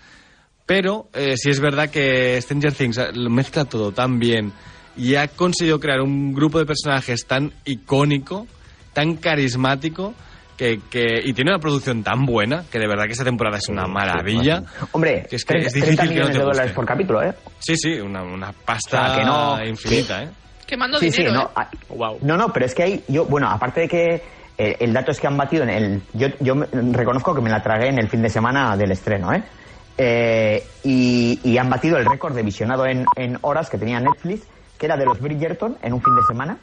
[0.65, 4.51] Pero eh, sí es verdad que Stranger Things lo mezcla todo tan bien
[4.97, 8.47] y ha conseguido crear un grupo de personajes tan icónico,
[8.93, 10.15] tan carismático,
[10.57, 13.67] que, que- y tiene una producción tan buena que de verdad que esta temporada es
[13.69, 14.63] una maravilla.
[14.93, 16.85] Hombre, que es, que 30, es difícil 30 que no millones te de dólares por
[16.85, 17.33] capítulo, ¿eh?
[17.59, 20.29] Sí, sí, una, una pasta O sea, que no- infinita, ¿eh?
[20.65, 22.17] Quemando Sí, sí, dinero, no, ¿eh?
[22.23, 24.23] no, no, pero es que hay, yo, bueno, aparte de que
[24.57, 27.49] eh, el dato es que han batido en el, yo, yo me- reconozco que me
[27.51, 29.43] la tragué en el fin de semana del estreno, ¿eh?
[29.97, 34.41] Eh, y, y han batido el récord de visionado en, en horas que tenía Netflix,
[34.79, 36.57] que era de los Bridgerton en un fin de semana.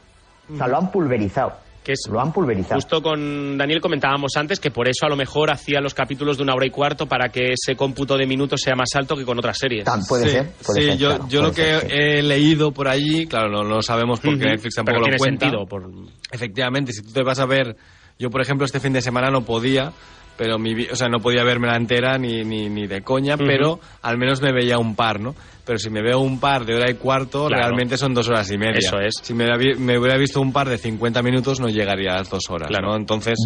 [0.53, 1.53] O sea, lo han pulverizado.
[1.83, 2.75] Que es Lo han pulverizado.
[2.75, 6.43] Justo con Daniel comentábamos antes que por eso a lo mejor hacía los capítulos de
[6.43, 9.37] una hora y cuarto para que ese cómputo de minutos sea más alto que con
[9.37, 9.83] otras series.
[9.85, 14.45] sí, sí, yo, yo lo que he leído por allí, claro, no lo sabemos porque
[14.45, 15.45] Ujú, Netflix tampoco pero lo tiene cuenta.
[15.45, 15.89] sentido, por-
[16.31, 17.75] Efectivamente, si tú te vas a ver,
[18.17, 19.91] yo por ejemplo este fin de semana no podía,
[20.37, 24.17] pero mi, o sea, no podía vermela entera ni, ni, ni de coña, pero al
[24.17, 25.35] menos me veía un par, ¿no?
[25.65, 27.63] Pero si me veo un par de hora y cuarto, Claro.
[27.63, 28.79] realmente son dos horas y media.
[28.79, 29.13] Eso es.
[29.21, 32.17] Si me, hubiera vi- me hubiera visto un par de 50 minutos, no llegaría a
[32.17, 32.95] las dos horas, ¿no?
[32.97, 33.39] Entonces,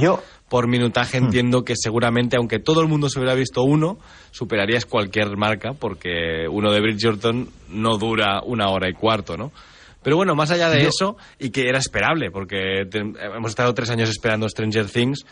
[0.50, 4.00] por minutaje entiendo que seguramente, aunque todo el mundo se hubiera visto uno,
[4.32, 9.52] superarías cualquier marca, porque uno de Bridgerton no dura una hora y cuarto, ¿no?
[10.02, 13.74] Pero bueno, más allá de Yo- eso, y que era esperable, porque te- hemos estado
[13.76, 15.26] tres años esperando Stranger Things,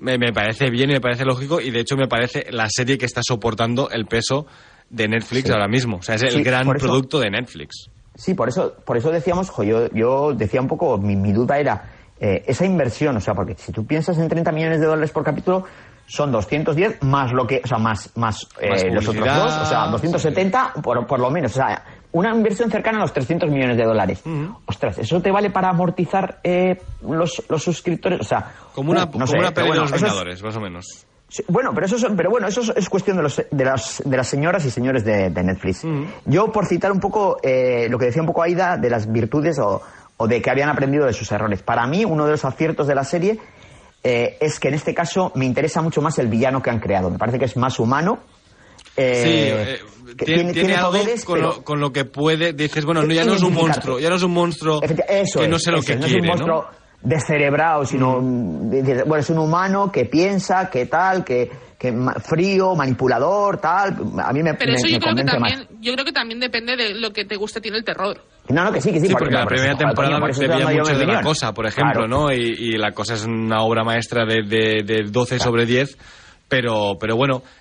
[0.00, 2.98] me, me parece bien y me parece lógico, y de hecho me parece la serie
[2.98, 4.46] que está soportando el peso
[4.88, 5.52] de Netflix Sí.
[5.52, 5.98] ahora mismo.
[5.98, 7.90] O sea, es el Sí, gran eso- producto de Netflix.
[8.16, 11.58] Sí, por eso, por eso decíamos, jo, yo, yo decía un poco, mi, mi duda
[11.58, 11.84] era
[12.22, 15.24] eh, esa inversión, o sea, porque si tú piensas en 30 millones de dólares por
[15.24, 15.64] capítulo,
[16.06, 19.86] son 210 más lo que, o sea, más, más, eh, los otros dos, o sea,
[19.86, 23.84] 270 por, por lo menos, o sea, una inversión cercana a los 300 millones de
[23.84, 24.22] dólares.
[24.66, 28.20] Ostras, ¿eso te vale para amortizar eh, los, los suscriptores?
[28.20, 30.56] O sea, Como una, no como sé, una peli bueno, de los es- Vengadores, más
[30.56, 31.06] o menos.
[31.28, 34.02] Sí, bueno, pero eso es, pero bueno, eso es, es cuestión de, los, de, las,
[34.04, 35.84] de las señoras y señores de, de Netflix.
[36.24, 39.56] Yo, por citar un poco eh, lo que decía un poco Aida de las virtudes
[39.60, 39.80] o,
[40.16, 41.62] o de que habían aprendido de sus errores.
[41.62, 43.38] Para mí, uno de los aciertos de la serie
[44.02, 47.10] eh, es que en este caso me interesa mucho más el villano que han creado.
[47.10, 48.18] Me parece que es más humano.
[49.00, 52.52] Eh, sí, eh, que tiene, tiene algo poderes, con, pero- lo, con lo que puede.
[52.52, 55.48] Dices, bueno, no, ya no es un monstruo, ya no es un monstruo Eso que
[55.48, 56.26] no es, sé lo eso que quiere, no es un ¿no?
[56.54, 58.70] monstruo descerebrado, sino mm,
[59.06, 61.94] bueno, es un humano que piensa, que tal, que, que
[62.28, 63.96] frío, manipulador, tal.
[64.22, 65.32] A mí me, Pero me- eso yo me creo que más.
[65.32, 67.84] también, yo creo que también depende de lo que te guste a ti en el
[67.84, 68.22] terror.
[68.50, 69.06] No, no, que sí, que sí.
[69.06, 72.08] Sí, por- porque la primera temporada dando yo mucho de la cosa, por ejemplo, Claro.
[72.08, 72.32] ¿no?
[72.32, 75.96] Y, y la cosa es una obra maestra de, de, de 12 sobre 10,
[76.48, 77.59] pero, pero bueno, eh,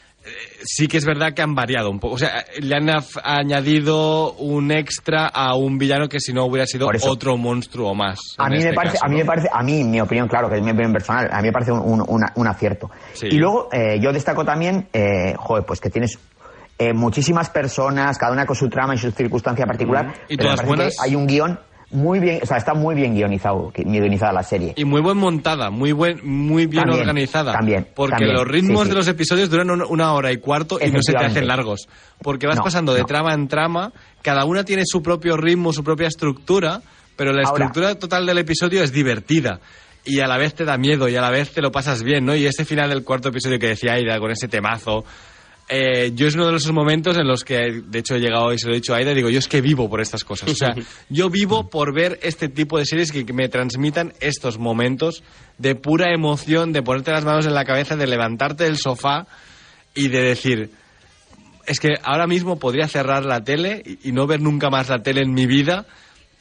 [0.63, 2.15] sí que es verdad que han variado un poco.
[2.15, 2.89] O sea, le han
[3.23, 7.09] añadido un extra a un villano que si no hubiera sido eso.
[7.09, 8.19] otro monstruo más.
[8.37, 10.49] A mí, este me parece, caso, a mí me parece, a mí, mi opinión, claro,
[10.49, 12.89] que es mi opinión personal, a mí me parece un, un- acierto.
[13.13, 13.27] Sí.
[13.31, 16.17] Y luego, eh, yo destaco también, eh, joder, pues que tienes
[16.77, 20.13] eh, muchísimas personas, cada una con su trama y su circunstancia particular.
[20.27, 20.95] ¿Y pero me parece buenas?
[20.95, 21.59] que Hay un guion
[21.91, 24.73] muy bien, o sea, está muy bien guionizado, guionizada la serie.
[24.75, 27.52] Y muy buen montada, muy buen, muy bien También, organizada.
[27.54, 28.89] también, Porque también, los ritmos sí, sí.
[28.89, 31.88] de los episodios duran un- una hora y cuarto y no se te hacen largos.
[32.21, 33.06] Porque vas No, pasando de no.
[33.08, 36.82] trama en trama, cada una tiene su propio ritmo, su propia estructura,
[37.15, 39.60] pero la Ahora- estructura total del episodio es divertida.
[40.06, 42.25] Y a la vez te da miedo y a la vez te lo pasas bien,
[42.25, 42.34] ¿no?
[42.36, 45.04] Y ese final del cuarto episodio que decía Aida, con ese temazo,
[45.69, 48.58] eh, yo es uno de esos momentos en los que, de hecho, he llegado y
[48.58, 50.49] se lo he dicho a Aida, digo, yo es que vivo por estas cosas.
[50.49, 50.73] O sea,
[51.10, 55.23] yo vivo por ver este tipo de series que, que me transmitan estos momentos
[55.60, 59.27] de pura emoción, de ponerte las manos en la cabeza, de levantarte del sofá
[59.93, 60.71] y de decir,
[61.67, 65.03] es que ahora mismo podría cerrar la tele y, y no ver nunca más la
[65.03, 65.86] tele en mi vida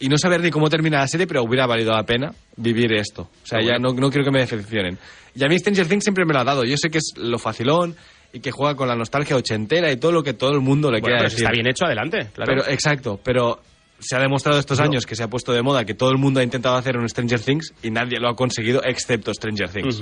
[0.01, 3.29] y no saber ni cómo termina la serie, pero hubiera valido la pena vivir esto.
[3.43, 4.97] O sea, ya no, no quiero que me decepcionen.
[5.35, 6.65] Y a mí Stranger Things siempre me lo ha dado.
[6.65, 7.95] Yo sé que es lo facilón
[8.33, 11.01] y que juega con la nostalgia ochentera y todo lo que todo el mundo le
[11.01, 11.45] Bueno, quiera pero si decir.
[11.47, 12.29] está bien hecho, adelante.
[12.35, 12.53] Claro.
[12.55, 13.61] Pero, exacto, pero
[14.01, 16.41] se ha demostrado estos años que se ha puesto de moda que todo el mundo
[16.41, 20.01] ha intentado hacer un Stranger Things y nadie lo ha conseguido excepto Stranger Things.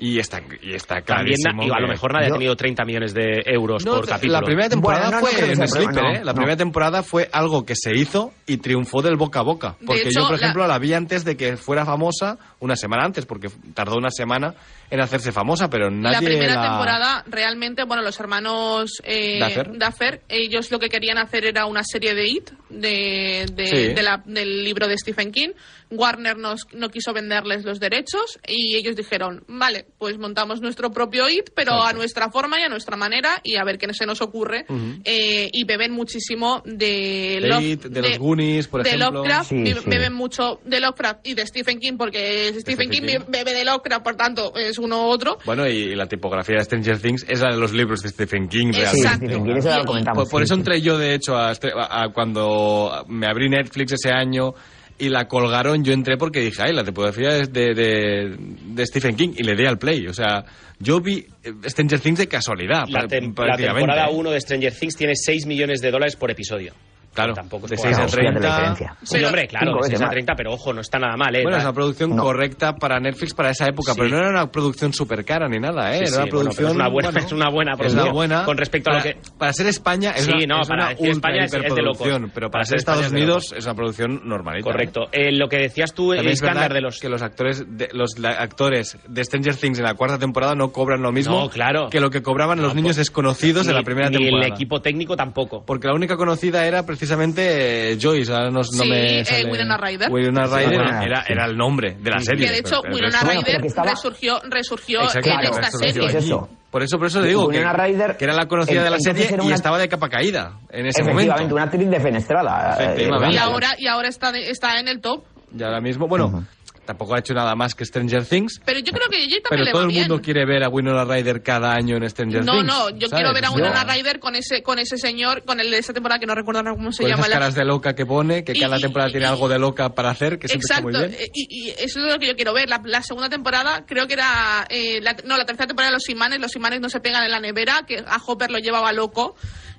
[0.00, 1.62] Y está, y está También, clarísimo.
[1.64, 4.06] y a lo que- mejor nadie Yo- ha tenido 30 millones de euros no, por
[4.06, 4.32] capítulo.
[4.32, 6.18] La primera temporada Bueno, no, no fue que en Sleeper, problema, ¿eh?
[6.20, 6.36] no, La no.
[6.36, 9.76] primera temporada fue algo que se hizo y triunfó del boca a boca.
[9.84, 10.78] Porque hecho, yo, por la- ejemplo, la...
[10.78, 14.54] vi antes de que fuera famosa, una semana antes, porque tardó una semana
[14.90, 19.72] en hacerse famosa, pero nadie la primera la- temporada realmente, bueno, los hermanos eh, Duffer.
[19.78, 23.76] Duffer, ellos lo que querían hacer era una serie de It, de, de- Sí.
[23.94, 25.50] de la- del libro de Stephen King.
[25.90, 31.28] Warner nos, no quiso venderles los derechos y ellos dijeron, vale, pues montamos nuestro propio
[31.28, 34.20] IT, pero a nuestra forma y a nuestra manera y a ver qué se nos
[34.20, 34.64] ocurre.
[34.68, 35.00] Ujú.
[35.04, 39.10] Eh, y beben muchísimo de, De Love- It, de los Goonies, por de ejemplo.
[39.12, 39.88] Lovecraft, Sí, be- sí.
[39.90, 43.24] beben mucho de Lovecraft y de Stephen King porque Stephen, Stephen King, King.
[43.28, 45.38] bebe de Lovecraft, por tanto es uno u otro.
[45.44, 48.68] Bueno, y la tipografía de Stranger Things es la de los libros de Stephen King,
[48.74, 48.98] Exacto.
[49.02, 49.34] realmente.
[49.36, 50.60] Sí, King, eso ya lo comentamos, Por, por eso sí.
[50.60, 54.54] entré yo, de hecho, a, a- a cuando me abrí Netflix ese año
[54.98, 59.16] y la colgaron, yo entré porque dije, ay, la tipografía es de, de, de Stephen
[59.16, 60.06] King, y le di al play.
[60.06, 60.44] O sea,
[60.78, 63.80] yo vi eh, Stranger Things de casualidad, La, pr- tem- la prácticamente.
[63.86, 64.14] temporada ¿eh?
[64.14, 66.72] 1 de Stranger Things tiene 6 millones de dólares por episodio.
[67.16, 68.48] Claro, tampoco de es 6 a por- Fíjate la 30.
[68.56, 68.96] diferencia.
[69.02, 70.10] Sí, hombre, claro, de 6 veces a más.
[70.12, 71.42] 30, pero ojo, no está nada mal, ¿eh?
[71.42, 72.22] Bueno, es una producción No.
[72.22, 73.98] correcta para Netflix para esa época, Sí.
[74.00, 75.98] pero no era una producción súper cara ni nada, ¿eh?
[75.98, 76.68] Sí, era sí, una bueno, producción.
[76.68, 78.02] es una buena- bueno, es una buena es producción.
[78.04, 78.44] una buena.
[78.44, 80.82] Con respecto a lo para, que- Para ser España es Sí, una, no, es para
[80.98, 82.08] una España es- es de locos.
[82.34, 84.64] pero Para para ser ser Estados España es Unidos es una producción normalita.
[84.70, 85.00] Correcto.
[85.12, 87.00] Eh, lo que decías tú, es Iskandar, verdad de los...
[87.00, 90.70] que los actores de, los la- actores de Stranger Things en la cuarta temporada no
[90.72, 91.88] cobran lo mismo No, claro.
[91.90, 94.46] que lo que cobraban los niños desconocidos de ni- la primera ni temporada.
[94.46, 95.64] el equipo técnico tampoco.
[95.64, 99.50] Porque la única conocida era precisamente eh, Joyce, ahora no, no Sí, me eh, sale-
[99.50, 100.10] Winona Ryder.
[100.10, 101.32] Winona Ryder era, sí.
[101.32, 102.46] era el nombre de la serie.
[102.46, 105.60] Que de hecho, pero- pero Winona Bueno, Ryder estaba- resurgió, resurgió Exacto, en claro, esta
[105.66, 106.08] resurgió serie.
[106.08, 106.26] Es allí.
[106.26, 106.48] eso.
[106.70, 109.28] Por eso, por eso le digo que, Ryder, que era la conocida de la serie
[109.42, 111.54] y estaba de capa caída en ese Efectivamente, momento.
[111.54, 112.76] una actriz defenestrada.
[112.78, 113.34] eh, Efectivamente.
[113.34, 115.24] Y ahora, y ahora está, de- está en el top.
[115.56, 116.44] Y ahora mismo, bueno,
[116.86, 118.60] tampoco ha hecho nada más que Stranger Things.
[118.64, 120.24] Pero yo creo que ella también Pero le todo va el mundo bien.
[120.24, 122.64] quiere ver a Winona Ryder cada año en Stranger No, Things.
[122.66, 123.10] no, yo ¿sabes?
[123.10, 125.92] quiero ver a Yo- Winona Ryder con ese, con ese señor, con el de esa
[125.92, 127.20] temporada que no recuerdo ahora cómo se Con llama.
[127.22, 129.48] esas la- caras de loca que pone, que Y- cada y- temporada y- tiene algo
[129.48, 131.14] de loca para hacer, que siempre está muy bien.
[131.34, 132.68] y, y eso es lo que yo quiero ver.
[132.68, 134.66] La, la segunda temporada, creo que era.
[134.70, 136.40] eh, la- no, la tercera temporada de los imanes.
[136.40, 139.34] Los imanes no se pegan en la nevera, que a Hopper lo llevaba loco.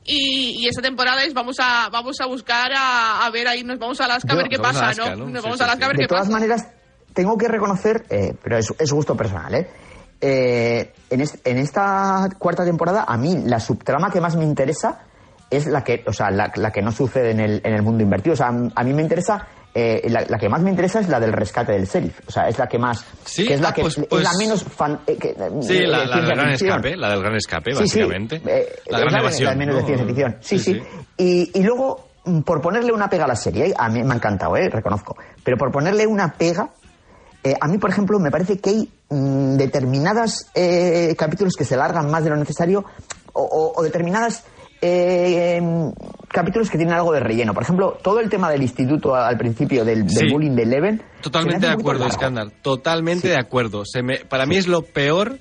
[0.09, 3.77] Y, y esa temporada es vamos a vamos a buscar a, a ver ahí, nos
[3.77, 5.25] vamos a Alaska a Yo- ver qué pasa, Alaska, ¿no?
[5.25, 5.25] ¿no?
[5.31, 6.31] Nos Sí, vamos sí, a Alaska a ver De qué todas pasa.
[6.31, 6.67] maneras,
[7.13, 9.67] tengo que reconocer, eh, pero es, es gusto personal, ¿eh?
[10.19, 15.01] Eh, en, es- en esta cuarta temporada, a mí la subtrama que más me interesa
[15.49, 18.03] es la que, o sea, la, la que no sucede en el, en el mundo
[18.03, 18.33] invertido.
[18.33, 21.19] O sea, a mí me interesa, eh, la, la que más me interesa es la
[21.19, 22.19] del rescate del sheriff.
[22.27, 24.23] O sea, es la que más, Sí, que es la ah, que pues- es pues-
[24.23, 27.35] la menos fan, eh, que, eh, Sí, la, la del gran escape, la del gran
[27.35, 28.35] escape, Sí, sí, básicamente.
[28.45, 29.49] eh, la es gran la- evasión.
[29.51, 29.81] la menos ¿no?
[29.81, 30.37] de ciencia ficción.
[30.41, 30.81] Sí, sí.
[31.17, 34.17] Y, y luego, mm, por ponerle una pega a la serie, a mí me ha
[34.17, 34.67] encantado, ¿eh?
[34.69, 36.69] reconozco, pero por ponerle una pega,
[37.51, 41.75] eh, a mí, por ejemplo, me parece que hay mm, determinadas eh, capítulos que se
[41.77, 42.85] largan más de lo necesario
[43.33, 44.43] o, o- o determinadas
[44.81, 45.59] eh,
[46.27, 47.53] capítulos que tienen algo de relleno.
[47.53, 50.25] Por ejemplo, todo el tema del instituto al principio del, del Sí.
[50.31, 51.01] bullying de Eleven.
[51.21, 52.07] Totalmente de acuerdo.
[52.07, 52.51] Iskandar.
[52.61, 53.83] Totalmente de acuerdo.
[53.85, 55.39] Se me, para mí es lo peor,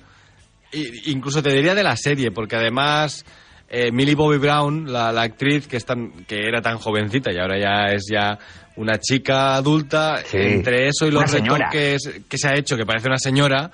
[1.06, 3.24] incluso te diría de la serie, porque además
[3.68, 7.38] eh, Millie Bobby Brown, la, la actriz que, es tan, que era tan jovencita y
[7.38, 8.38] ahora ya es ya
[8.76, 10.36] una chica adulta, Sí.
[10.38, 13.70] entre eso y los retoques que se ha hecho, que parece una señora,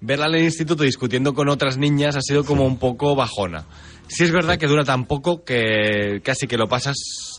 [0.00, 3.64] verla en el instituto discutiendo con otras niñas ha sido como un poco bajona.
[4.08, 6.96] Sí es verdad que dura tan poco que casi que lo pasas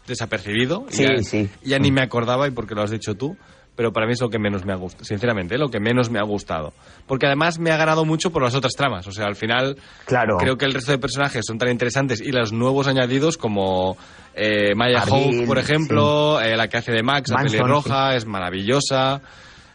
[0.08, 0.86] desapercibido.
[0.90, 1.50] Sí, ya, sí.
[1.64, 3.38] Ya ni me acordaba y porque lo has dicho tú,
[3.78, 5.58] pero para mí es lo que menos me ha gustado, sinceramente, ¿eh?
[5.58, 6.74] lo que menos me ha gustado.
[7.08, 10.38] Porque además me ha ganado mucho por las otras tramas, o sea, al final Claro.
[10.38, 13.96] creo que el resto de personajes son tan interesantes y los nuevos añadidos como
[14.36, 19.22] eh, Maya Hawke, por ejemplo, eh, la que hace de Max, la pelirroja, es maravillosa.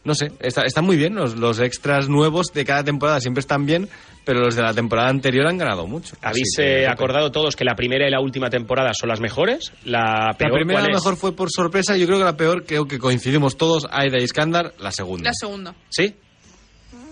[0.05, 3.66] No sé, está- están muy bien, los, los extras nuevos de cada temporada siempre están
[3.66, 3.88] bien,
[4.25, 6.14] pero los de la temporada anterior han ganado mucho.
[6.23, 9.73] ¿Habéis que, eh, acordado todos que la primera y la última temporada son las mejores?
[9.85, 11.03] La La peor, primera a ¿cuál lo es?
[11.05, 14.25] mejor fue por sorpresa, yo creo que la peor, creo que coincidimos todos, Aida y
[14.25, 15.31] Iskandar, la segunda.
[15.31, 15.75] La segunda.
[15.91, 16.14] ¿Sí?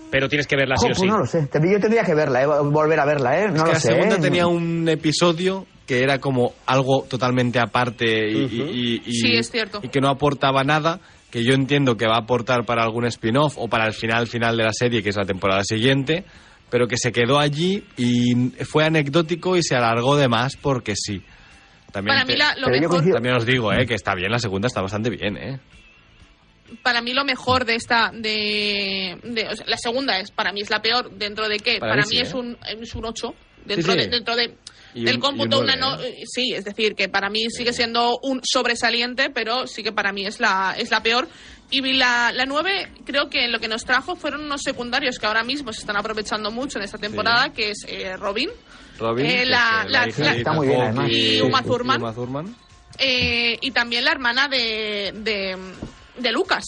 [0.09, 1.07] Pero tienes que verla sí o pues sí.
[1.07, 1.47] no lo sé.
[1.53, 2.45] Yo tendría que verla, ¿eh?
[2.45, 3.47] volver a verla, ¿eh?
[3.47, 3.87] No es lo que la sé.
[3.93, 4.19] segunda ¿eh?
[4.19, 9.79] tenía un episodio que era como algo totalmente aparte y, y- y- Sí, es cierto.
[9.81, 10.99] y que no aportaba nada,
[11.29, 14.57] que yo entiendo que va a aportar para algún spin-off o para el final final
[14.57, 16.25] de la serie, que es la temporada siguiente,
[16.71, 18.33] pero que se quedó allí y
[18.65, 21.21] fue anecdótico y se alargó de más porque sí.
[21.91, 23.93] También, Para mí te- la- lo Pero yo mejor, coincido- también os digo, eh, que
[23.95, 25.59] está bien, la segunda está bastante bien, ¿eh?
[26.83, 30.61] para mí lo mejor de esta, de, de- o sea, la segunda es, para mí
[30.61, 32.37] es la peor, dentro de que, Para para, mí es ¿eh?
[32.37, 34.05] un, es un 8, dentro Sí, sí.
[34.05, 34.55] de, dentro de,
[34.93, 36.19] Y del un- cómputo un una no, ¿eh?
[36.21, 40.13] eh, sí, es decir, que para mí sigue siendo un sobresaliente, pero sí que para
[40.13, 41.27] mí es la, es la peor.
[41.71, 45.25] Y vi la, la 9, creo que lo que nos trajo fueron unos secundarios que
[45.25, 48.49] ahora mismo se están aprovechando mucho en esta temporada, que es eh, Robin,
[48.99, 51.09] Robin, Eh, la- la- hija la- de Está muy Ethan bien, Hawke además.
[51.11, 51.63] Y Uma.
[51.63, 52.01] Thurman.
[52.01, 52.55] Uma Thurman.
[52.97, 55.57] eh, y también la hermana de, de,
[56.19, 56.65] de Lucas.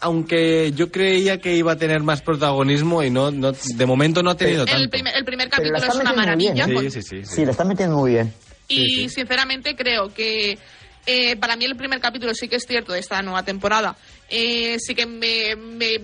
[0.00, 4.30] Aunque yo creía que iba a tener más protagonismo y no, no de momento no
[4.30, 4.90] ha tenido El tanto.
[4.90, 6.64] primer, el primer capítulo es una metiendo muy bien, maravilla.
[6.64, 6.74] ¿eh?
[6.74, 7.24] con- Sí, sí, sí.
[7.24, 7.34] sí.
[7.36, 8.32] Sí, la están metiendo muy bien.
[8.68, 10.58] Y sinceramente creo que
[11.06, 13.96] Eh, para mí el primer capítulo sí que es cierto de esta nueva temporada.
[14.28, 16.00] Eh, sí que me, me,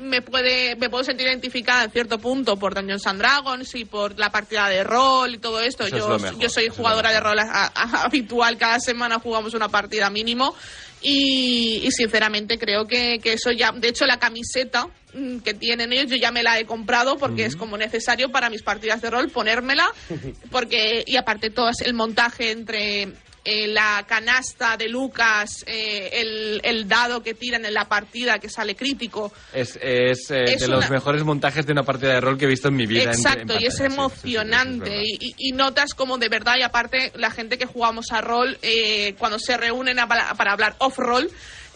[0.00, 4.18] me puede me puedo sentir identificada en cierto punto por Dungeons and Dragons y por
[4.18, 5.84] la partida de rol y todo esto.
[5.86, 9.54] Eso yo, lo mejor, yo soy jugadora de rol a- a- habitual, cada semana jugamos
[9.54, 10.54] una partida mínimo
[11.02, 15.92] y, y sinceramente creo que, que eso ya, de hecho la camiseta mm, que tienen
[15.92, 19.10] ellos yo ya me la he comprado porque es como necesario para mis partidas de
[19.10, 19.86] rol ponérmela
[20.50, 23.08] porque y aparte todo es el montaje entre
[23.44, 28.48] eh, la canasta de Lucas, eh, el, el dado que tiran en la partida que
[28.48, 29.32] sale crítico.
[29.52, 32.48] Es, es, eh, Es de los mejores montajes de una partida de rol que he
[32.48, 33.02] visto en mi vida.
[33.04, 35.02] en- en Exacto, y es pantalla, sí, emocionante.
[35.04, 38.58] y, y- y notas como de verdad, y aparte la gente que jugamos a rol,
[38.62, 41.30] eh, cuando se reúnen a- para, para hablar off-roll,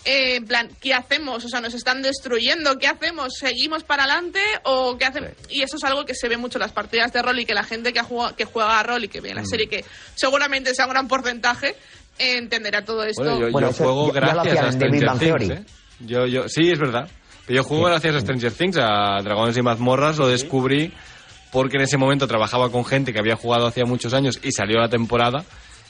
[0.05, 1.45] eh, en plan, ¿qué hacemos?
[1.45, 3.35] O sea, nos están destruyendo, ¿qué hacemos?
[3.39, 5.31] ¿Seguimos para adelante o qué hacemos?
[5.49, 7.55] Y eso es algo que se ve mucho en las partidas de rol y que
[7.55, 9.47] la gente que, ha jugado- que juega a rol y que ve la Mm.
[9.47, 9.85] serie, que
[10.15, 11.77] seguramente sea un gran porcentaje,
[12.19, 13.23] eh, entenderá todo esto.
[13.23, 15.19] Bueno, yo, Bueno, yo eso juego ya- gracias a Stranger Things.
[15.21, 15.51] Theory.
[15.53, 15.65] ¿eh?
[16.01, 17.09] Yo, yo, sí, es verdad.
[17.49, 20.93] Yo juego gracias a Stranger Things, a Dragones y Mazmorras, lo descubrí
[21.53, 24.79] porque en ese momento trabajaba con gente que había jugado hacía muchos años y salió
[24.81, 25.45] la temporada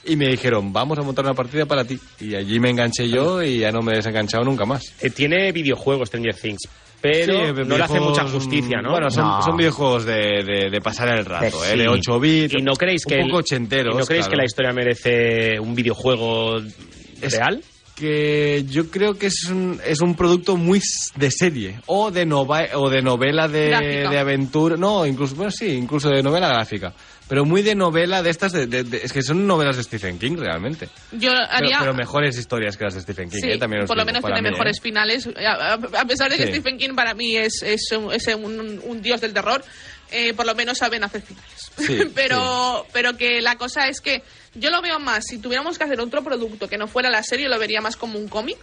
[0.07, 1.99] y me dijeron, vamos a montar una partida para ti.
[2.21, 4.83] Y allí me enganché yo y ya no me he desenganchado nunca más.
[5.01, 6.69] Eh, tiene videojuegos Stranger Things,
[7.01, 8.91] pero Sí, no le hace mucha justicia, ¿no?
[8.91, 9.43] Bueno, son, No.
[9.43, 11.73] son videojuegos de, de- de pasar el rato, Sí.
[11.73, 11.77] ¿eh?
[11.77, 12.55] de 8 bits.
[12.59, 14.31] ¿Y no creéis un que el- poco ochenteros, ¿y no creéis claro.
[14.31, 16.59] que la historia merece un videojuego
[17.21, 17.63] Es- real?
[17.95, 20.81] que yo creo que es un, es un producto muy
[21.15, 25.69] de serie o de nova, o de novela de, de aventura no incluso bueno sí
[25.75, 26.93] incluso de novela gráfica
[27.29, 30.19] pero muy de novela de estas de, de- de- es que son novelas de Stephen
[30.19, 31.79] King realmente Yo pero, haría...
[31.81, 33.59] pero mejores historias que las de Stephen King Sí, ¿eh?
[33.59, 34.81] también os por lo digo, menos tiene mí, mejores ¿eh?
[34.83, 35.29] finales.
[35.37, 36.49] A, a- pesar de que Sí.
[36.51, 39.65] Stephen King para mí es, es, un, es un- un dios del terror,
[40.11, 41.71] eh, por lo menos saben hacer finales.
[41.79, 44.23] Sí, pero, pero que la cosa es que
[44.55, 47.49] yo lo veo más, si tuviéramos que hacer otro producto que no fuera la serie,
[47.49, 48.59] lo vería más como un cómic.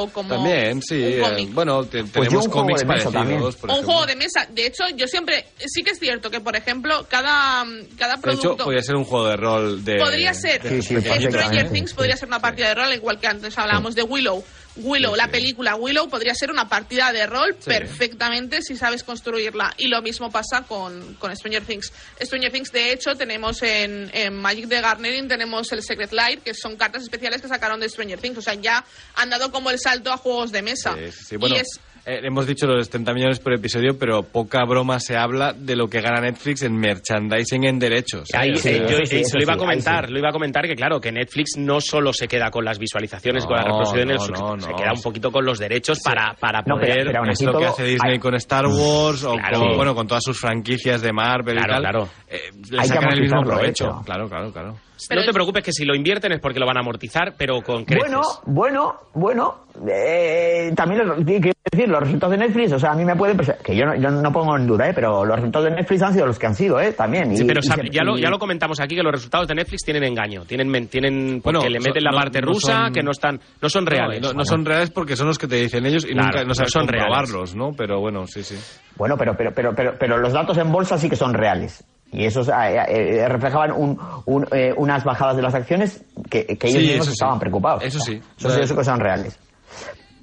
[0.00, 1.02] O como también sí un
[1.38, 4.06] eh, bueno te- yo tenemos un juego cómics de mesa parecidos por O un juego
[4.06, 4.46] de mesa.
[4.50, 5.44] De hecho, yo siempre.
[5.66, 7.64] Sí que es cierto que, por ejemplo, cada,
[7.98, 8.52] cada de producto.
[8.54, 10.62] hecho podría ser un juego de rol de Podría ser.
[10.62, 11.00] de- Sí, sí.
[11.00, 14.44] Stranger Things podría ser una partida de rol, igual que antes hablábamos de Willow.
[14.78, 17.70] Willow, la película Willow, podría ser una partida de rol Sí.
[17.70, 19.74] perfectamente si sabes construirla.
[19.78, 21.92] Y lo mismo pasa con, con Stranger Things.
[22.20, 26.54] Stranger Things, de hecho, tenemos en, en Magic the Gathering, tenemos el Secret Light, que
[26.54, 28.38] son cartas especiales que sacaron de Stranger Things.
[28.38, 30.94] O sea, ya han dado como el salto a juegos de mesa.
[30.94, 31.36] Sí, sí, sí.
[31.36, 35.16] Bueno, y es, eh, hemos dicho los 30 millones por episodio, pero poca broma se
[35.16, 38.28] habla de lo que gana Netflix en merchandising en derechos.
[38.34, 40.12] Ahí, Sí, eh, yo sí, eh, eso lo iba a comentar, sí.
[40.12, 43.44] lo iba a comentar que claro, que Netflix no solo se queda con las visualizaciones,
[43.46, 44.76] con las No, reproducciones, no, se- no, se no.
[44.76, 47.06] queda un poquito con los derechos para, para No, pero- poder...
[47.12, 49.58] pero es lo que hace Disney hay- con Star Wars o Claro.
[49.60, 51.82] con, bueno, con todas sus franquicias de Marvel Claro, y tal.
[51.82, 52.08] claro.
[52.28, 52.38] eh,
[52.70, 54.00] le Hay que sacan el mismo provecho.
[54.04, 54.74] Claro, claro, claro.
[55.08, 57.60] Pero- no te preocupes que si lo invierten es porque lo van a amortizar, pero
[57.62, 58.04] con creces.
[58.10, 59.54] Bueno, bueno, bueno.
[59.88, 63.36] eh, también los, quiero decir, los resultados de Netflix, o sea, a mí me puede
[63.62, 64.92] que yo no, yo no pongo en duda, ¿eh?
[64.94, 66.92] pero los resultados de Netflix han sido los que han sido, ¿eh?
[66.92, 67.36] También.
[67.36, 69.46] Sí, y- pero y sabe- se- ya, lo, ya lo comentamos aquí que los resultados
[69.46, 72.84] de Netflix tienen engaño, tienen tienen porque Bueno, le son- meten la parte no rusa
[72.84, 74.20] son- que no están no son reales.
[74.20, 76.48] No, no son reales porque son los que te dicen ellos y Claro, nunca no
[76.48, 77.70] no sabes son comprobarlos, ¿no?
[77.76, 78.56] Pero bueno, sí, sí.
[78.96, 81.84] Bueno, pero, pero, pero, pero, pero los datos en bolsa sí que son reales.
[82.12, 82.52] Y esos eh,
[82.88, 86.94] eh, reflejaban un, un, eh, unas bajadas de las acciones que, que ellos Sí, mismos
[86.96, 87.12] eso sí.
[87.12, 87.84] estaban preocupados.
[87.84, 88.20] Eso sí.
[88.38, 89.38] Eso sí, eso que son reales.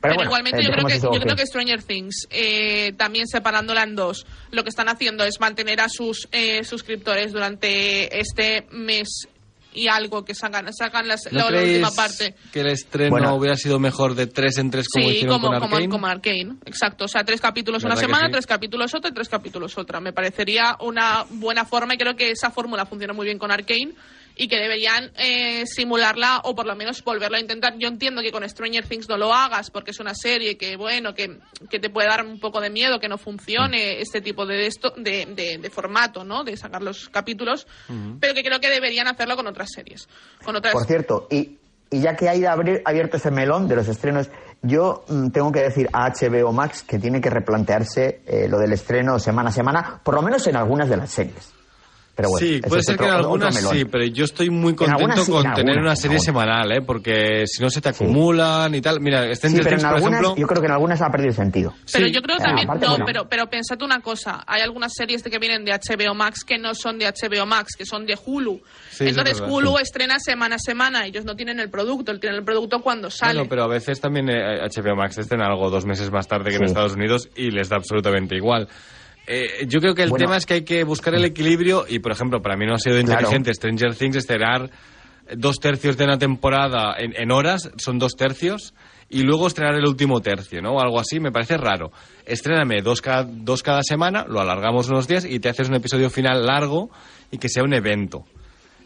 [0.01, 3.27] Pero, bueno, igualmente eh, yo, creo que, eso yo creo que Stranger Things, eh, también
[3.27, 8.67] separándola en dos, lo que están haciendo es mantener a sus eh, suscriptores durante este
[8.71, 9.27] mes
[9.75, 12.35] y algo que sacan, sacan las- ¿No la, la última parte.
[12.51, 13.35] que el estreno Bueno.
[13.35, 15.89] hubiera sido mejor de tres en tres como sí, hicieron como, con como, Arcane?
[15.89, 17.05] como Arcane, exacto.
[17.05, 18.31] O sea, tres capítulos una ¿Verdad que semana, sí?
[18.31, 19.99] tres capítulos otra y tres capítulos otra.
[19.99, 23.93] Me parecería una buena forma y creo que esa fórmula funciona muy bien con Arcane
[24.35, 27.77] y que deberían eh, simularla o por lo menos volverlo a intentar.
[27.77, 31.13] Yo entiendo que con Stranger Things no lo hagas porque es una serie que, bueno,
[31.13, 34.67] que, que te puede dar un poco de miedo que no funcione este tipo de,
[34.67, 36.43] esto, de, de, de formato, ¿no?
[36.43, 37.67] De sacar los capítulos,
[38.19, 40.07] pero que creo que deberían hacerlo con otras series.
[40.43, 40.73] Con otras...
[40.73, 41.57] Por cierto, y,
[41.89, 44.29] y ya que hay de abrir, abierto ese melón de los estrenos,
[44.61, 48.73] yo mm, tengo que decir a HBO Max que tiene que replantearse eh, lo del
[48.73, 51.54] estreno semana a semana, por lo menos en algunas de las series.
[52.15, 54.75] Pero bueno, sí, puede ser otro- que en algunas sí, pero yo estoy muy En
[54.77, 56.81] contento sí, con en tener algunas, una serie semanal, ¿eh?
[56.81, 59.01] Porque si no se te acumulan y tal.
[59.01, 60.41] Mira, Sí, Stranger pero en Things, por algunas, ejemplo...
[60.41, 61.73] yo creo que en algunas ha perdido sentido.
[61.91, 62.13] Pero Sí.
[62.13, 63.05] yo creo Eh, también, aparte, no, bueno.
[63.05, 66.57] pero, pero pensad una cosa, hay algunas series de que vienen de HBO Max que
[66.57, 68.61] no son de HBO Max, que son de Hulu.
[68.91, 69.83] Sí, Entonces verdad, Hulu sí.
[69.83, 73.33] estrena semana a semana, ellos no tienen el producto, tienen el producto cuando sale.
[73.33, 76.55] Bueno, pero a veces también eh, HBO Max estrena algo dos meses más tarde que
[76.55, 76.65] en Sí.
[76.67, 78.69] Estados Unidos y les da absolutamente igual.
[79.27, 80.25] Eh, yo creo que el Bueno.
[80.25, 82.79] tema es que hay que buscar el equilibrio y, por ejemplo, para mí no ha
[82.79, 83.11] sido Claro.
[83.21, 84.69] inteligente Stranger Things estrenar
[85.35, 88.73] dos tercios de una temporada en, en horas, son dos tercios,
[89.09, 90.73] y luego estrenar el último tercio, ¿no?
[90.73, 91.91] O algo así, me parece raro.
[92.25, 96.09] Estréname dos cada, dos cada semana, lo alargamos unos días y te haces un episodio
[96.11, 96.89] final largo
[97.31, 98.23] y que sea un evento.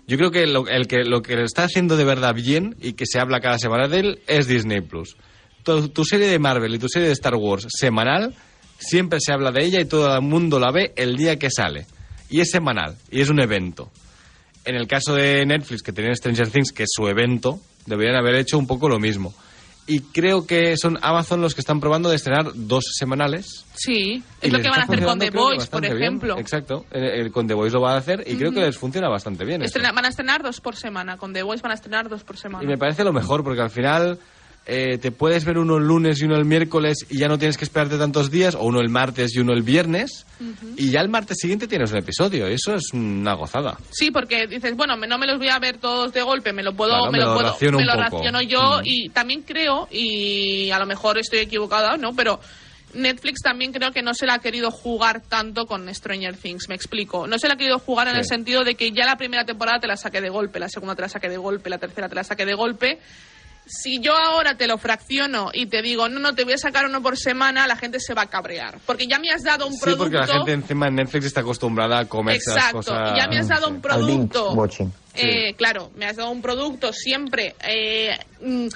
[0.07, 3.05] Yo creo que lo, el que lo que está haciendo de verdad bien y que
[3.05, 5.15] se habla cada semana de él es Disney Plus.
[5.63, 8.33] Tu, tu serie de Marvel y tu serie de Star Wars semanal,
[8.79, 11.85] siempre se habla de ella y todo el mundo la ve el día que sale.
[12.29, 13.91] Y es semanal, y es un evento.
[14.65, 18.35] En el caso de Netflix, que tienen Stranger Things, que es su evento, deberían haber
[18.35, 19.33] hecho un poco lo mismo.
[19.87, 23.65] Y creo que son Amazon los que están probando de estrenar dos semanales.
[23.73, 25.97] Sí, es lo que van a hacer con The Voice, por bien.
[25.97, 26.37] ejemplo.
[26.37, 26.85] Exacto,
[27.33, 29.63] con The Voice lo va a hacer y creo que les funciona bastante bien.
[29.63, 31.17] Estrena- van a estrenar dos por semana.
[31.17, 32.63] Con The Voice van a estrenar dos por semana.
[32.63, 34.19] Y me parece lo mejor, porque al final
[34.69, 37.57] eh, te puedes ver uno el lunes y uno el miércoles y ya no tienes
[37.57, 40.25] que esperarte tantos días, o uno el martes y uno el viernes,
[40.77, 42.47] y ya el martes siguiente tienes un episodio.
[42.47, 43.77] Eso es una gozada.
[43.91, 46.63] Sí, porque dices, bueno, me- no me los voy a ver todos de golpe, me
[46.63, 49.87] lo puedo, Claro, me, me lo puedo, raciono me lo raciono yo y también creo
[49.91, 52.13] y a lo mejor estoy equivocada, ¿no?
[52.15, 52.39] Pero
[52.93, 56.75] Netflix también creo que no se la ha querido jugar tanto con Stranger Things, me
[56.75, 57.27] explico.
[57.27, 58.19] No se la ha querido jugar en Sí.
[58.21, 60.95] el sentido de que ya la primera temporada te la saque de golpe, la segunda
[60.95, 62.99] te la saque de golpe, la tercera te la saque de golpe.
[63.71, 66.85] Si yo ahora te lo fracciono y te digo, no, no, te voy a sacar
[66.87, 68.79] uno por semana, la gente se va a cabrear.
[68.85, 70.03] Porque ya me has dado un Sí, producto.
[70.05, 73.11] porque la gente encima en Netflix está acostumbrada a comer esas Exacto, cosas.
[73.13, 74.55] y ya me has dado un producto.
[75.13, 77.55] Eh, Claro, me has dado un producto siempre.
[77.63, 78.67] eh, mm,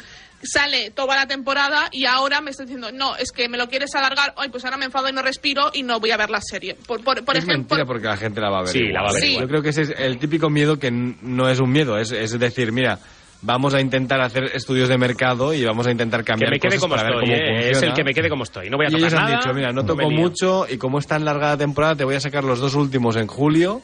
[0.46, 3.96] sale toda la temporada y ahora me estás diciendo, no, es que me lo quieres
[3.96, 6.42] alargar, ay, pues ahora me enfado y no respiro y no voy a ver la
[6.42, 6.76] serie.
[6.86, 8.72] Por, por, por es ejemplo, mentira porque la gente la va a ver.
[8.72, 8.94] Sí, igual.
[8.94, 9.28] la va a ver Sí.
[9.30, 9.44] igual.
[9.46, 12.38] Yo creo que ese es el típico miedo que no es un miedo, es, es
[12.38, 13.00] decir, mira,
[13.44, 16.78] vamos a intentar hacer estudios de mercado y vamos a intentar Que cambiar me quede
[16.78, 18.70] cosas como para ver estoy, cómo eh, es el que me quede como estoy.
[18.70, 21.00] No voy a y tocar ellos han nada, dicho, mira, no toco mucho y como
[21.00, 23.82] es tan larga la temporada, te voy a sacar los dos últimos en julio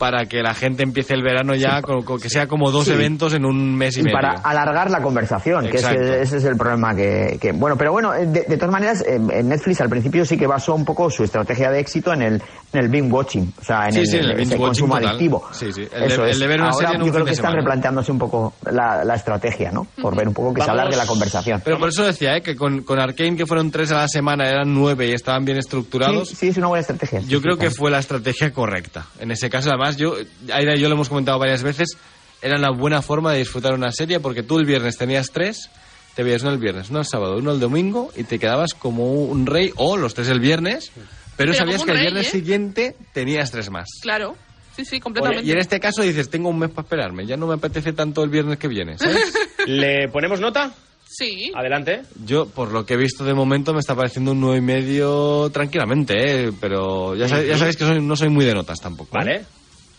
[0.00, 2.92] para que la gente empiece el verano ya, con, con que sea como dos Sí.
[2.92, 4.14] eventos en un mes y, y medio.
[4.18, 6.00] para alargar la conversación, que, es Exacto.
[6.00, 9.02] que ese es el problema que, que- bueno, pero bueno, eh, de, de todas maneras,
[9.02, 12.22] eh, en Netflix al principio sí que basó un poco su estrategia de éxito en
[12.22, 12.42] el,
[12.72, 15.08] en el binge watching, o sea, en Sí, el, sí, consumo total.
[15.10, 15.46] adictivo.
[15.52, 15.82] Sí, sí.
[15.92, 16.38] El de- Eso el es.
[16.38, 17.60] de ver una Ahora serie en un yo creo fin que están semana.
[17.60, 19.86] replanteándose un poco la, la estrategia, ¿no?
[20.00, 21.60] Por ver un poco que se Vamos- alargue la conversación.
[21.62, 22.40] Pero por eso decía, ¿eh?
[22.42, 25.58] que con, con Arkane, que fueron tres a la semana, eran nueve y estaban bien
[25.58, 26.28] estructurados.
[26.30, 27.20] Sí, sí, es una buena estrategia.
[27.20, 27.76] Yo Sí, creo sí, que claro.
[27.76, 29.06] fue la estrategia correcta.
[29.18, 30.14] En ese caso, además, yo,
[30.52, 31.96] Aida y yo lo hemos comentado varias veces,
[32.42, 35.70] era una buena forma de disfrutar una serie porque tú el viernes tenías tres,
[36.14, 39.12] te veías uno el viernes, uno el sábado, uno el domingo y te quedabas como
[39.12, 40.90] un rey o los tres el viernes,
[41.36, 42.30] pero, Pero sabías que el viernes ¿eh?
[42.30, 43.88] siguiente tenías tres más.
[44.02, 44.36] claro,
[44.76, 45.46] sí, sí, completamente.
[45.46, 48.22] y en este caso dices, tengo un mes para esperarme, ya no me apetece tanto
[48.24, 49.32] el viernes que viene, ¿sabes?
[49.66, 50.72] ¿Le ponemos nota?
[51.12, 51.50] Sí.
[51.56, 52.02] Adelante.
[52.24, 55.50] Yo, por lo que he visto de momento, me está pareciendo un nueve y medio
[55.50, 56.14] tranquilamente,
[56.46, 56.52] ¿eh?
[56.60, 59.18] pero ya, sab- ya sabéis que soy- no soy muy de notas tampoco.
[59.26, 59.44] ¿eh?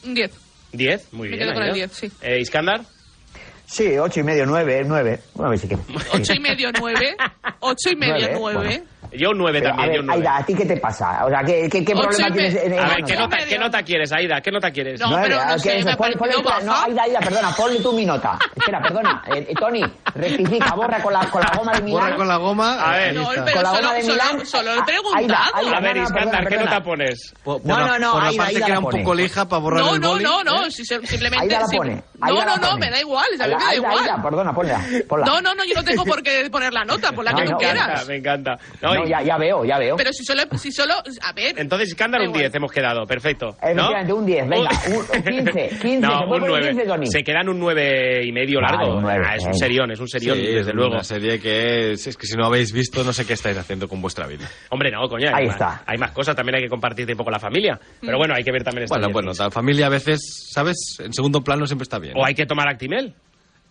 [0.03, 0.31] Un 10.
[0.73, 1.39] 10, muy Me bien.
[1.47, 1.87] quedo con el Aida.
[1.87, 2.11] 10, sí.
[2.21, 2.81] Eh, Iskandar.
[3.65, 5.19] Sí, ocho y medio, nueve, nueve.
[5.33, 5.85] Bueno, a ver si quieres.
[6.13, 7.15] Ocho y medio, nueve.
[7.61, 8.83] Ocho y medio, Nueve, nueve.
[9.13, 9.83] Yo un 9 Pero, también.
[9.83, 10.21] a yo ver, un 9.
[10.21, 11.25] Aida, ¿a ti qué te pasa?
[11.25, 13.37] O sea, ¿qué, qué, qué problema me- tienes en, en A ver, ¿qué nota?
[13.47, 14.41] ¿qué nota quieres, Aida?
[14.41, 14.99] ¿Qué nota quieres?
[15.01, 16.85] No, pero no ¿a sé, me Pon- ponle No, baja.
[16.85, 18.37] Aida, Aida, perdona, ponle tú mi nota.
[18.55, 19.21] Espera, perdona.
[19.35, 19.81] Eh, eh, Tony,
[20.15, 22.01] rectifica, borra con la, con la goma de Milán.
[22.03, 22.73] Borra con la goma.
[22.81, 24.45] A ver, No, pero Con la solo, goma de solo, Milán.
[24.45, 25.55] solo he Aida, preguntado.
[25.55, 26.71] Aida, A ver, no, no, Iskandar, perdona, ¿qué perdona.
[26.71, 27.33] nota pones?
[27.45, 29.79] No, no, no, por la Aida, parte Aida que era un poco lija para borrar
[29.81, 30.71] No, el no, boli, no, no, ¿eh?
[30.71, 31.45] si se- simplemente...
[31.53, 32.03] Aida la pone.
[32.19, 33.99] no, no, no, me da igual, a mí me da Aida, igual.
[33.99, 34.79] Aida, perdona, ponla.
[35.25, 37.43] No, no, no, yo no tengo por qué poner la nota, por la No, que
[37.45, 38.07] no, tú Me encanta, quieras.
[38.07, 38.57] me encanta.
[38.81, 39.95] No, No, ya, ya veo, ya veo.
[39.95, 41.59] Pero si solo, si solo, a ver.
[41.59, 42.39] Entonces, Da un igual.
[42.41, 43.05] 10 hemos quedado.
[43.05, 43.47] Perfecto.
[43.47, 43.57] ¿no?
[43.61, 46.67] Efectivamente, un 10, venga, un- un 15, 15, No, se un poner 9.
[46.69, 47.07] 15, Tony.
[47.07, 48.95] Se quedan un 9 y medio largo.
[48.95, 50.93] un nueve, Ah, es un serión, es un serión, Sí, desde es luego.
[50.93, 53.87] Una serie que es, es que si no habéis visto, no sé qué estáis haciendo
[53.87, 54.49] con vuestra vida.
[54.69, 55.27] Hombre, no, coño.
[55.29, 55.67] Ahí hay está.
[55.67, 57.79] Más, hay más cosas, también hay que compartir un poco la familia.
[58.01, 60.19] Pero bueno, hay que ver también esta Bueno, bueno, la familia a veces,
[60.53, 60.97] ¿sabes?
[60.99, 62.13] En segundo plano siempre está bien.
[62.17, 63.13] O hay que tomar Actimel.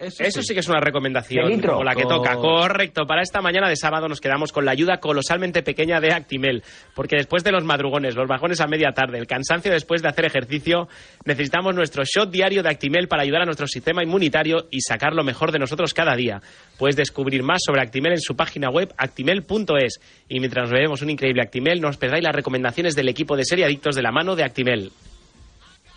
[0.01, 0.55] Eso, sí.
[0.55, 2.35] que es una recomendación como la que toca.
[2.37, 3.05] Correcto.
[3.07, 6.63] Para esta mañana de sábado nos quedamos con la ayuda colosalmente pequeña de Actimel.
[6.95, 10.25] Porque después de los madrugones, los bajones a media tarde, el cansancio después de hacer
[10.25, 10.89] ejercicio,
[11.27, 15.23] necesitamos nuestro shot diario de Actimel para ayudar a nuestro sistema inmunitario y sacar lo
[15.23, 16.41] mejor de nosotros cada día.
[16.79, 20.01] Puedes descubrir más sobre Actimel en su página web actimel.es.
[20.31, 23.45] Y mientras nos bebemos un increíble Actimel, no os perdáis las recomendaciones del equipo de
[23.45, 24.93] serie adictos de la mano de Actimel.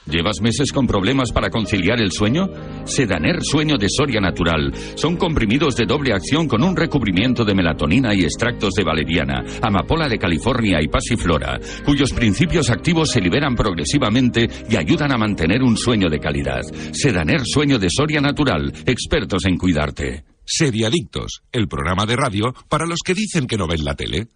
[0.05, 2.49] ¿Llevas meses con problemas para conciliar el sueño?
[2.85, 4.73] Sedaner Sueño de Soria Natural.
[4.95, 10.09] Son comprimidos de doble acción con un recubrimiento de melatonina y extractos de valeriana, amapola
[10.09, 15.77] de California y pasiflora, cuyos principios activos se liberan progresivamente y ayudan a mantener un
[15.77, 16.61] sueño de calidad.
[16.91, 18.73] Sedaner Sueño de Soria Natural.
[18.85, 20.25] Expertos en cuidarte.
[20.45, 24.27] Seriadictos, el programa de radio para los que dicen que no ven la tele.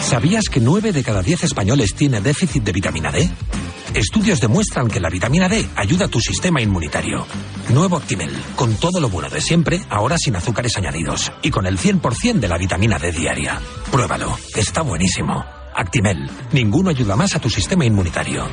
[0.00, 3.28] ¿Sabías que 9 de cada 10 españoles tiene déficit de vitamina D?
[3.94, 7.26] Estudios demuestran que la vitamina D ayuda a tu sistema inmunitario.
[7.72, 11.78] Nuevo Actimel, con todo lo bueno de siempre, ahora sin azúcares añadidos y con el
[11.78, 13.60] 100% de la vitamina D diaria.
[13.90, 15.44] Pruébalo, está buenísimo.
[15.74, 18.46] Actimel, ninguno ayuda más a tu sistema inmunitario.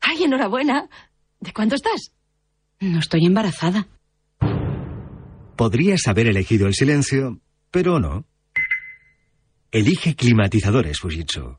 [0.00, 0.88] ¡Ay, enhorabuena!
[1.40, 2.12] ¿De cuánto estás?
[2.80, 3.88] No estoy embarazada.
[5.56, 7.40] Podrías haber elegido el silencio,
[7.70, 8.24] pero no.
[9.70, 11.58] Elige climatizadores Fujitsu.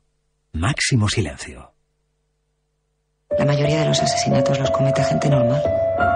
[0.52, 1.69] Máximo silencio.
[3.38, 5.62] La mayoría de los asesinatos los comete gente normal,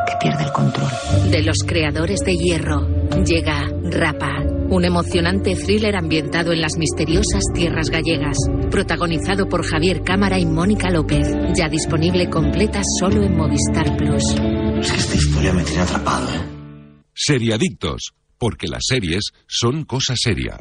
[0.06, 0.90] que pierde el control.
[1.30, 2.88] De los creadores de Hierro,
[3.24, 8.36] llega Rapa, un emocionante thriller ambientado en las misteriosas tierras gallegas,
[8.68, 14.24] protagonizado por Javier Cámara y Mónica López, ya disponible completa solo en Movistar Plus.
[14.80, 16.40] Es que esta historia me tiene atrapado, ¿eh?
[17.14, 20.58] Seriadictos, porque las series son cosa seria.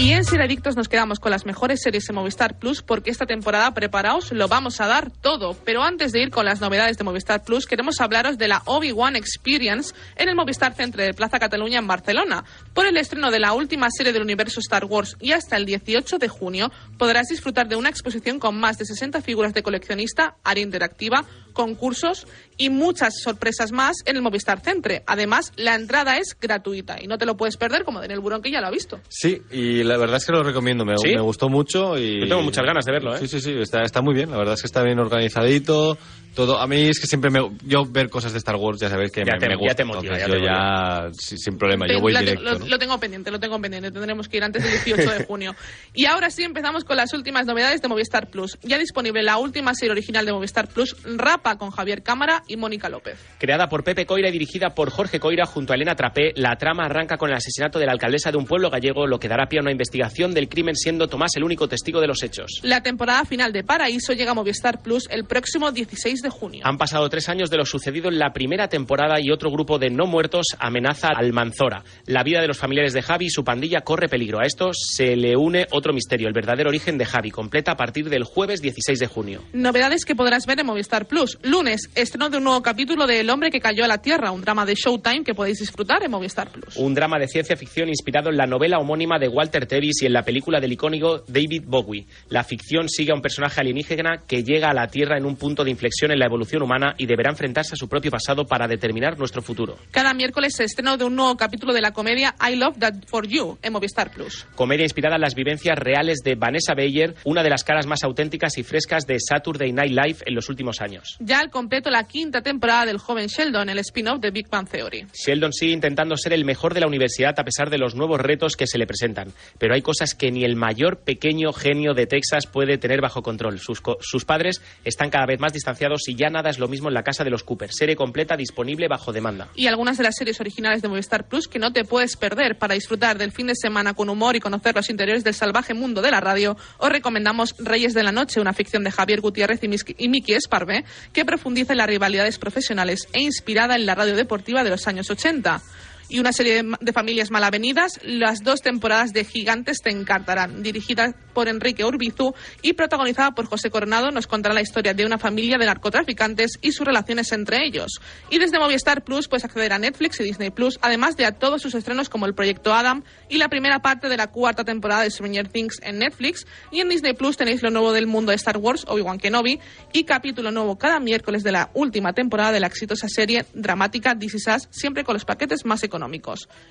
[0.00, 3.26] Y en Ser Adictos nos quedamos con las mejores series de Movistar Plus porque esta
[3.26, 5.54] temporada, preparaos, lo vamos a dar todo.
[5.66, 9.14] Pero antes de ir con las novedades de Movistar Plus, queremos hablaros de la Obi-Wan
[9.14, 12.44] Experience en el Movistar Centre de Plaza Cataluña en Barcelona.
[12.72, 16.16] Por el estreno de la última serie del universo Star Wars y hasta el 18
[16.16, 20.64] de junio podrás disfrutar de una exposición con más de 60 figuras de coleccionista, área
[20.64, 22.26] interactiva, concursos
[22.60, 25.02] y muchas sorpresas más en el Movistar Centre.
[25.06, 28.50] Además, la entrada es gratuita y no te lo puedes perder como Daniel Burón que
[28.50, 29.00] ya lo ha visto.
[29.08, 31.14] Sí, y la verdad es que lo recomiendo, me, ¿Sí?
[31.14, 32.20] me gustó mucho y...
[32.20, 33.20] Yo tengo muchas ganas de verlo, ¿eh?
[33.20, 35.96] Sí, sí, sí, está, está muy bien, la verdad es que está bien organizadito,
[36.34, 36.58] todo.
[36.58, 37.40] A mí es que siempre me...
[37.64, 39.74] Yo ver cosas de Star Wars, ya sabéis que Ya me, te- me ya gusta,
[39.74, 42.66] te motiva, entonces ya yo te ya, sin problema, yo voy te- directo, lo, ¿no?
[42.66, 43.90] lo tengo pendiente, lo tengo pendiente.
[43.90, 45.54] Tendremos que ir antes del 18 de junio.
[45.94, 48.58] Y ahora sí empezamos con las últimas novedades de Movistar Plus.
[48.62, 52.88] Ya disponible la última serie original de Movistar Plus, Rapa con Javier Cámara y Mónica
[52.88, 53.18] López.
[53.38, 56.84] Creada por Pepe Coira y dirigida por Jorge Coira junto a Elena Trapé, la trama
[56.84, 59.58] arranca con el asesinato de la alcaldesa de un pueblo gallego, lo que dará pie
[59.58, 62.60] a una investigación del crimen siendo Tomás el único testigo de los hechos.
[62.62, 66.62] La temporada final de Paraíso llega a Movistar Plus el próximo 16 de junio.
[66.64, 69.90] Han pasado tres años de lo sucedido en la primera temporada y otro grupo de
[69.90, 71.84] no muertos amenaza a Almanzora.
[72.06, 74.40] La vida de los familiares de Javi y su pandilla corre peligro.
[74.40, 78.08] A esto se le une otro misterio, el verdadero origen de Javi, completa a partir
[78.08, 79.42] del jueves 16 de junio.
[79.52, 81.38] Novedades que podrás ver en Movistar Plus.
[81.42, 84.42] Lunes, estreno de un nuevo capítulo de El hombre que cayó a la tierra, un
[84.42, 86.76] drama de Showtime que podéis disfrutar en Movistar Plus.
[86.76, 90.12] Un drama de ciencia ficción inspirado en la novela homónima de Walter Tevis y en
[90.12, 92.06] la película del icónico David Bowie.
[92.28, 95.64] La ficción sigue a un personaje alienígena que llega a la Tierra en un punto
[95.64, 99.18] de inflexión en la evolución humana y deberá enfrentarse a su propio pasado para determinar
[99.18, 99.76] nuestro futuro.
[99.90, 103.26] Cada miércoles se estreno de un nuevo capítulo de la comedia I Love That For
[103.26, 104.46] You en Movistar Plus.
[104.54, 108.58] Comedia inspirada en las vivencias reales de Vanessa Bayer, una de las caras más auténticas
[108.58, 111.16] y frescas de Saturday Night Live en los últimos años.
[111.20, 115.06] Ya al completo la quinta temporada del joven Sheldon, el spin-off de Big Bang Theory.
[115.12, 118.56] Sheldon sigue intentando ser el mejor de la universidad a pesar de los nuevos retos
[118.56, 122.46] que se le presentan, pero hay cosas que ni el mayor pequeño genio de Texas
[122.46, 123.58] puede tener bajo control.
[123.58, 126.88] Sus, co- sus padres están cada vez más distanciados y ya nada es lo mismo
[126.88, 127.72] en la casa de los Cooper.
[127.72, 129.48] Serie completa disponible bajo demanda.
[129.54, 132.74] Y algunas de las series originales de Movistar Plus que no te puedes perder para
[132.74, 136.10] disfrutar del fin de semana con humor y conocer los interiores del salvaje mundo de
[136.10, 140.34] la radio, os recomendamos Reyes de la Noche, una ficción de Javier Gutiérrez y, Miki
[140.34, 144.86] Esparvé que profundiza en las rivalidades profesionales e inspirada en la radio deportiva de los
[144.86, 145.62] años 80.
[146.10, 150.62] Y una serie de, de familias malavenidas, las dos temporadas de Gigantes te encantarán.
[150.62, 155.18] Dirigida por Enrique Urbizu y protagonizada por José Coronado, nos contará la historia de una
[155.18, 158.00] familia de narcotraficantes y sus relaciones entre ellos.
[158.28, 161.62] Y desde Movistar Plus puedes acceder a Netflix y Disney Plus, además de a todos
[161.62, 165.10] sus estrenos como el Proyecto Adam y la primera parte de la cuarta temporada de
[165.10, 166.44] Stranger Things en Netflix.
[166.72, 169.60] Y en Disney Plus tenéis lo nuevo del mundo de Star Wars, Obi-Wan Kenobi,
[169.92, 174.34] y capítulo nuevo cada miércoles de la última temporada de la exitosa serie dramática This
[174.34, 175.99] Is Us, siempre con los paquetes más económicos.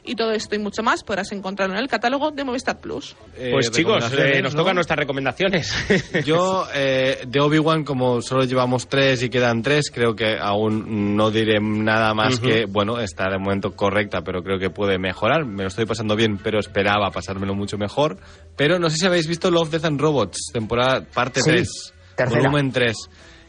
[0.03, 3.15] Y todo esto y mucho más podrás encontrarlo en el catálogo de Movistar Plus.
[3.37, 4.61] Eh, Pues chicos, eh, nos ¿no?
[4.61, 5.73] tocan nuestras recomendaciones.
[6.25, 11.31] Yo, eh, de Obi-Wan, como solo llevamos tres y quedan tres, creo que aún no
[11.31, 12.47] diré nada más Ujú.
[12.47, 15.45] que, bueno, está de momento correcta, pero creo que puede mejorar.
[15.45, 18.17] Me lo estoy pasando bien, pero esperaba pasármelo mucho mejor.
[18.55, 22.41] Pero no sé si habéis visto Love, Death and Robots, temporada parte Sí, 3, tercera.
[22.41, 22.95] volumen 3.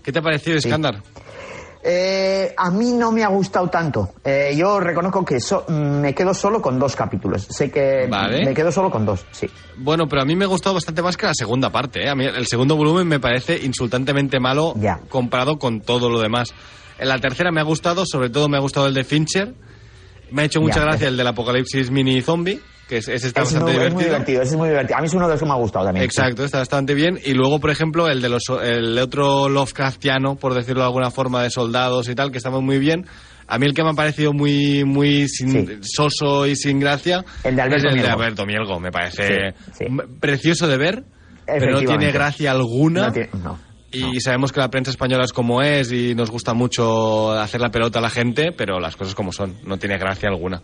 [0.02, 1.02] ¿Qué te ha parecido, Iskandar?
[1.82, 4.12] Eh, a mí no me ha gustado tanto.
[4.22, 7.46] Eh, yo reconozco que so- mm, me quedo solo con dos capítulos.
[7.48, 8.44] Sé que Vale.
[8.44, 9.48] me quedo solo con dos, sí.
[9.78, 12.04] Bueno, pero a mí me ha gustado bastante más que la segunda parte.
[12.04, 12.10] ¿eh?
[12.10, 14.74] A mí el segundo volumen me parece insultantemente malo
[15.08, 16.52] comparado con todo lo demás.
[16.98, 19.54] En la tercera me ha gustado, sobre todo me ha gustado el de Fincher.
[20.30, 20.84] Me ha hecho mucha Ya.
[20.84, 22.60] gracia el del apocalipsis mini zombie,
[22.90, 24.08] que es, ese está Es bastante muy, es muy divertido.
[24.10, 24.98] divertido, ese es muy divertido.
[24.98, 26.04] A mí es uno de los que me ha gustado también.
[26.04, 27.18] Exacto, está bastante bien.
[27.24, 31.42] Y luego, por ejemplo, el de los el otro Lovecraftiano, por decirlo de alguna forma,
[31.42, 33.06] de soldados y tal, que estaba muy bien.
[33.46, 37.56] A mí el que me ha parecido muy muy sin- soso y sin gracia El
[37.56, 38.20] de Alberto es el de Mielgo.
[38.22, 38.80] Alberto Mielgo.
[38.80, 39.84] Me parece Sí, sí.
[40.20, 41.04] precioso de ver.
[41.46, 43.06] pero no tiene gracia alguna.
[43.06, 43.58] No tiene- no.
[43.92, 47.70] Y sabemos que la prensa española es como es y nos gusta mucho hacer la
[47.70, 50.62] pelota a la gente, pero las cosas como son, no tiene gracia alguna.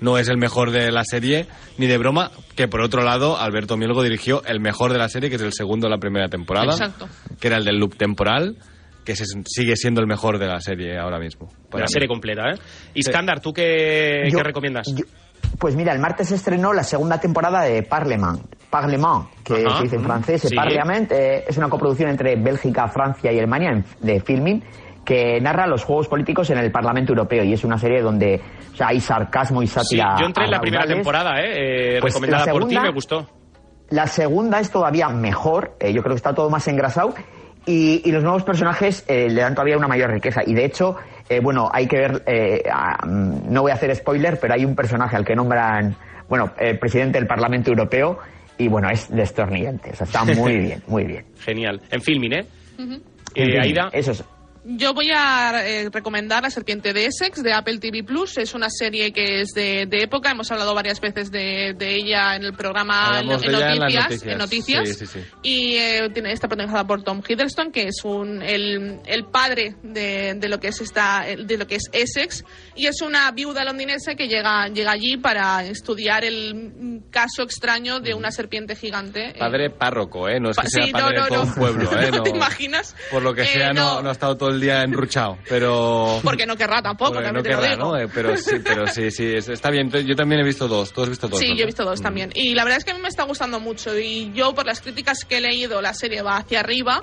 [0.00, 1.46] No es el mejor de la serie,
[1.76, 5.28] ni de broma, que por otro lado, Alberto Mielgo dirigió el mejor de la serie,
[5.30, 7.08] que es el segundo de la primera temporada, Exacto.
[7.40, 8.56] que era el del loop temporal,
[9.04, 11.48] que se- sigue siendo el mejor de la serie ahora mismo.
[11.70, 11.92] para La mí.
[11.92, 12.58] serie completa, ¿eh?
[12.94, 14.86] Iskandar, ¿tú qué, Yo- qué recomiendas?
[15.58, 18.40] Pues mira, el martes se estrenó la segunda temporada de Parlement,
[18.70, 19.78] Parlement, que Ajá.
[19.78, 20.54] se dice en francés, Sí.
[20.54, 24.62] Parlement, eh, es una coproducción entre Bélgica, Francia y Alemania en- de filming
[25.08, 28.42] que narra los juegos políticos en el Parlamento Europeo y es una serie donde
[28.74, 30.16] o sea, hay sarcasmo y Sí, sátira.
[30.20, 31.96] yo entré en la primera temporada, ¿eh?
[31.96, 33.26] Eh, Pues recomendada la por ti, segunda- me gustó.
[33.88, 37.14] La segunda es todavía mejor, eh, yo creo que está todo más engrasado
[37.64, 40.42] y, y los nuevos personajes eh, le dan todavía una mayor riqueza.
[40.46, 40.96] Y de hecho,
[41.30, 44.66] eh, bueno, hay que ver, eh, a- mm, no voy a hacer spoiler, pero hay
[44.66, 45.96] un personaje al que nombran,
[46.28, 48.18] bueno, el presidente del Parlamento Europeo
[48.58, 51.24] y bueno, es destornillante, o sea, está muy bien, muy bien.
[51.38, 51.80] Genial.
[51.90, 52.46] En filming, ¿eh?
[52.78, 52.92] Ujú.
[52.92, 53.00] Eh,
[53.36, 53.88] En fin, Aida.
[53.92, 54.22] Eso es.
[54.70, 58.36] Yo voy a eh, recomendar La Serpiente de Essex de Apple TV Plus.
[58.36, 60.30] Es una serie que es de, de época.
[60.30, 64.38] Hemos hablado varias veces de, de ella en el programa en, noticias, en noticias.
[64.38, 64.88] noticias.
[64.90, 65.20] Sí, sí, sí.
[65.42, 70.34] Y eh, tiene, está protagonizada por Tom Hiddleston, que es un, el, el padre de,
[70.34, 72.44] de lo que es esta, de lo que es Essex.
[72.74, 78.12] Y es una viuda londinense que llega, llega allí para estudiar el caso extraño de
[78.12, 79.30] una serpiente gigante.
[79.30, 80.38] eh, Padre párroco, ¿eh?
[80.38, 81.44] No es Pa- que sea no, padre no, de todo no.
[81.48, 82.10] un pueblo, ¿eh?
[82.12, 82.94] ¿No te imaginas?
[83.10, 84.02] Por lo que Eh, sea, no, no.
[84.02, 86.20] no ha estado todo el día enruchado, pero...
[86.24, 87.88] Porque no querrá tampoco, también no te lo querrá, digo.
[87.92, 87.98] ¿no?
[87.98, 89.90] Eh, Pero sí, pero sí, sí, es- está bien.
[89.90, 90.92] Yo también he visto dos.
[90.92, 91.38] ¿Tú has visto dos?
[91.38, 91.56] Sí, ¿no?
[91.56, 91.86] yo he visto Mm.
[91.86, 92.30] dos también.
[92.34, 93.98] Y la verdad es que a mí me está gustando mucho.
[93.98, 97.00] Y yo, por las críticas que he leído, la serie va hacia arriba.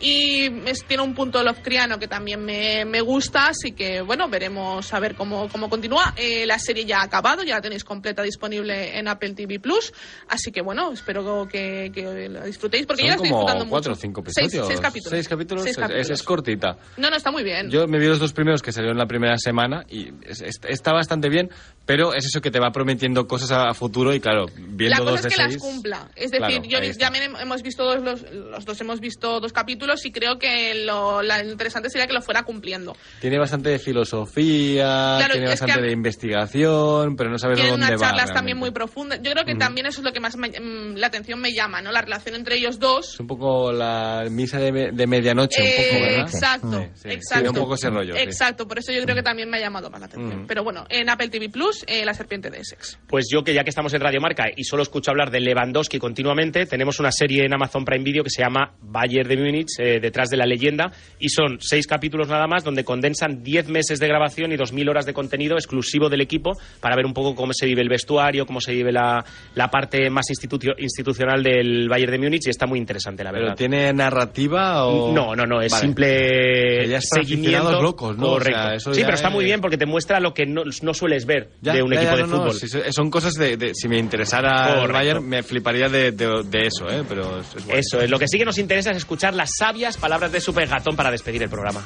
[0.00, 3.48] Y es- tiene un punto Lovecraftiano que también me, me gusta.
[3.48, 6.14] Así que, bueno, veremos a ver cómo, cómo continúa.
[6.16, 9.92] Eh, la serie ya ha acabado, ya la tenéis completa disponible en Apple TV Plus.
[10.28, 12.86] Así que, bueno, espero que, que la disfrutéis.
[12.86, 14.00] Porque yo la Son estoy como disfrutando cuatro o mucho.
[14.00, 14.66] cinco Seis- episodios.
[14.68, 15.10] Seis, capítulos.
[15.12, 15.62] Seis capítulos.
[15.64, 16.10] Seis Es, capítulos.
[16.10, 16.76] es cortita.
[16.98, 17.70] No, no, está muy bien.
[17.70, 20.92] Yo me vi los dos primeros que salieron la primera semana y es- es- está
[20.92, 21.48] bastante bien,
[21.86, 24.98] pero es eso que te va prometiendo cosas a, a futuro y claro, viendo la
[24.98, 25.54] cosa dos es de que seis...
[25.54, 26.10] las cumpla.
[26.16, 30.04] Es decir, Claro, yo hem- hemos visto dos, los, los dos hemos visto dos capítulos
[30.04, 32.96] y creo que lo la interesante sería que lo fuera cumpliendo.
[33.20, 37.96] Tiene bastante de filosofía, Claro, tiene bastante de investigación, pero no sabes dónde unas va.
[37.96, 38.34] charlas realmente.
[38.34, 39.20] también muy profundas.
[39.22, 39.58] Yo creo que Ujú.
[39.58, 41.92] también eso es lo que más me- mm, la atención me llama, ¿no?
[41.92, 43.14] La relación entre ellos dos.
[43.14, 46.28] Es un poco la misa de, de medianoche, un poco, Eh, ¿verdad?
[46.32, 47.08] Exacto, Sí, sí.
[47.10, 47.50] exacto.
[47.50, 48.20] Sí, un poco ese rollo, sí.
[48.22, 50.42] Exacto, por eso yo creo que también me ha llamado más la atención.
[50.42, 50.46] Mm.
[50.46, 52.98] Pero bueno, en Apple TV Plus, eh, La Serpiente de Essex.
[53.06, 55.98] Pues yo que ya que estamos en Radio Marca y solo escucho hablar de Lewandowski
[55.98, 59.98] continuamente, tenemos una serie en Amazon Prime Video que se llama Bayern de Múnich, eh,
[60.00, 64.06] detrás de la leyenda, y son seis capítulos nada más donde condensan 10 meses de
[64.08, 67.66] grabación y 2.000 horas de contenido exclusivo del equipo para ver un poco cómo se
[67.66, 69.24] vive el vestuario, cómo se vive la,
[69.54, 73.42] la parte más institucio- institucional del Bayern de Múnich y está muy interesante, la ¿Pero
[73.44, 73.56] verdad.
[73.56, 75.12] tiene narrativa o...?
[75.12, 75.82] No, no, no, es Vale.
[75.82, 77.80] simple Que ya seguimiento.
[77.82, 78.26] locos, ¿no?
[78.26, 78.60] O Correcto.
[78.62, 80.62] sea, eso sí, ya pero está es- muy bien porque te muestra lo que no,
[80.82, 82.92] no sueles ver Ya, de un ya, equipo ya, de fútbol.
[82.92, 84.92] son cosas de, de- Si me interesara el.
[84.92, 87.02] Bayern, me fliparía de, de- de eso, ¿eh?
[87.08, 87.78] Pero es, es guay.
[87.80, 90.66] Eso es, lo que sí que nos interesa es escuchar las sabias palabras de Super
[90.68, 91.82] Gatón para despedir el programa.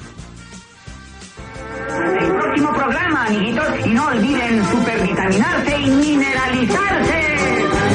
[2.20, 7.22] el próximo programa, amiguitos, y no olviden supervitaminarse y mineralizarse.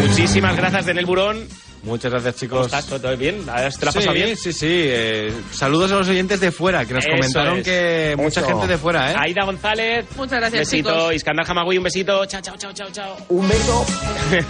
[0.08, 1.48] Muchísimas gracias, Denel Burón.
[1.88, 2.66] Muchas gracias, ¿Cómo chicos.
[2.68, 2.86] estás?
[3.02, 3.46] ¿Todo bien?
[3.46, 4.36] ¿Te la sí, pasado bien?
[4.36, 7.64] Sí, sí, eh, saludos a los oyentes de fuera, que nos Eso comentaron es.
[7.64, 9.16] que mucha gente de fuera, ¿eh?
[9.18, 10.06] Aida González.
[10.18, 10.90] Muchas gracias, besito.
[10.90, 11.14] chicos.
[11.16, 12.26] Iskandar Hamagui, un besito.
[12.26, 13.16] Chao, chao, chao, chao, chao.
[13.30, 13.86] Un beso.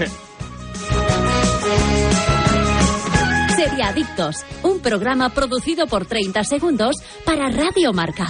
[3.55, 8.27] Seriadictos, un programa producido por 30 segundos para Radio Marca.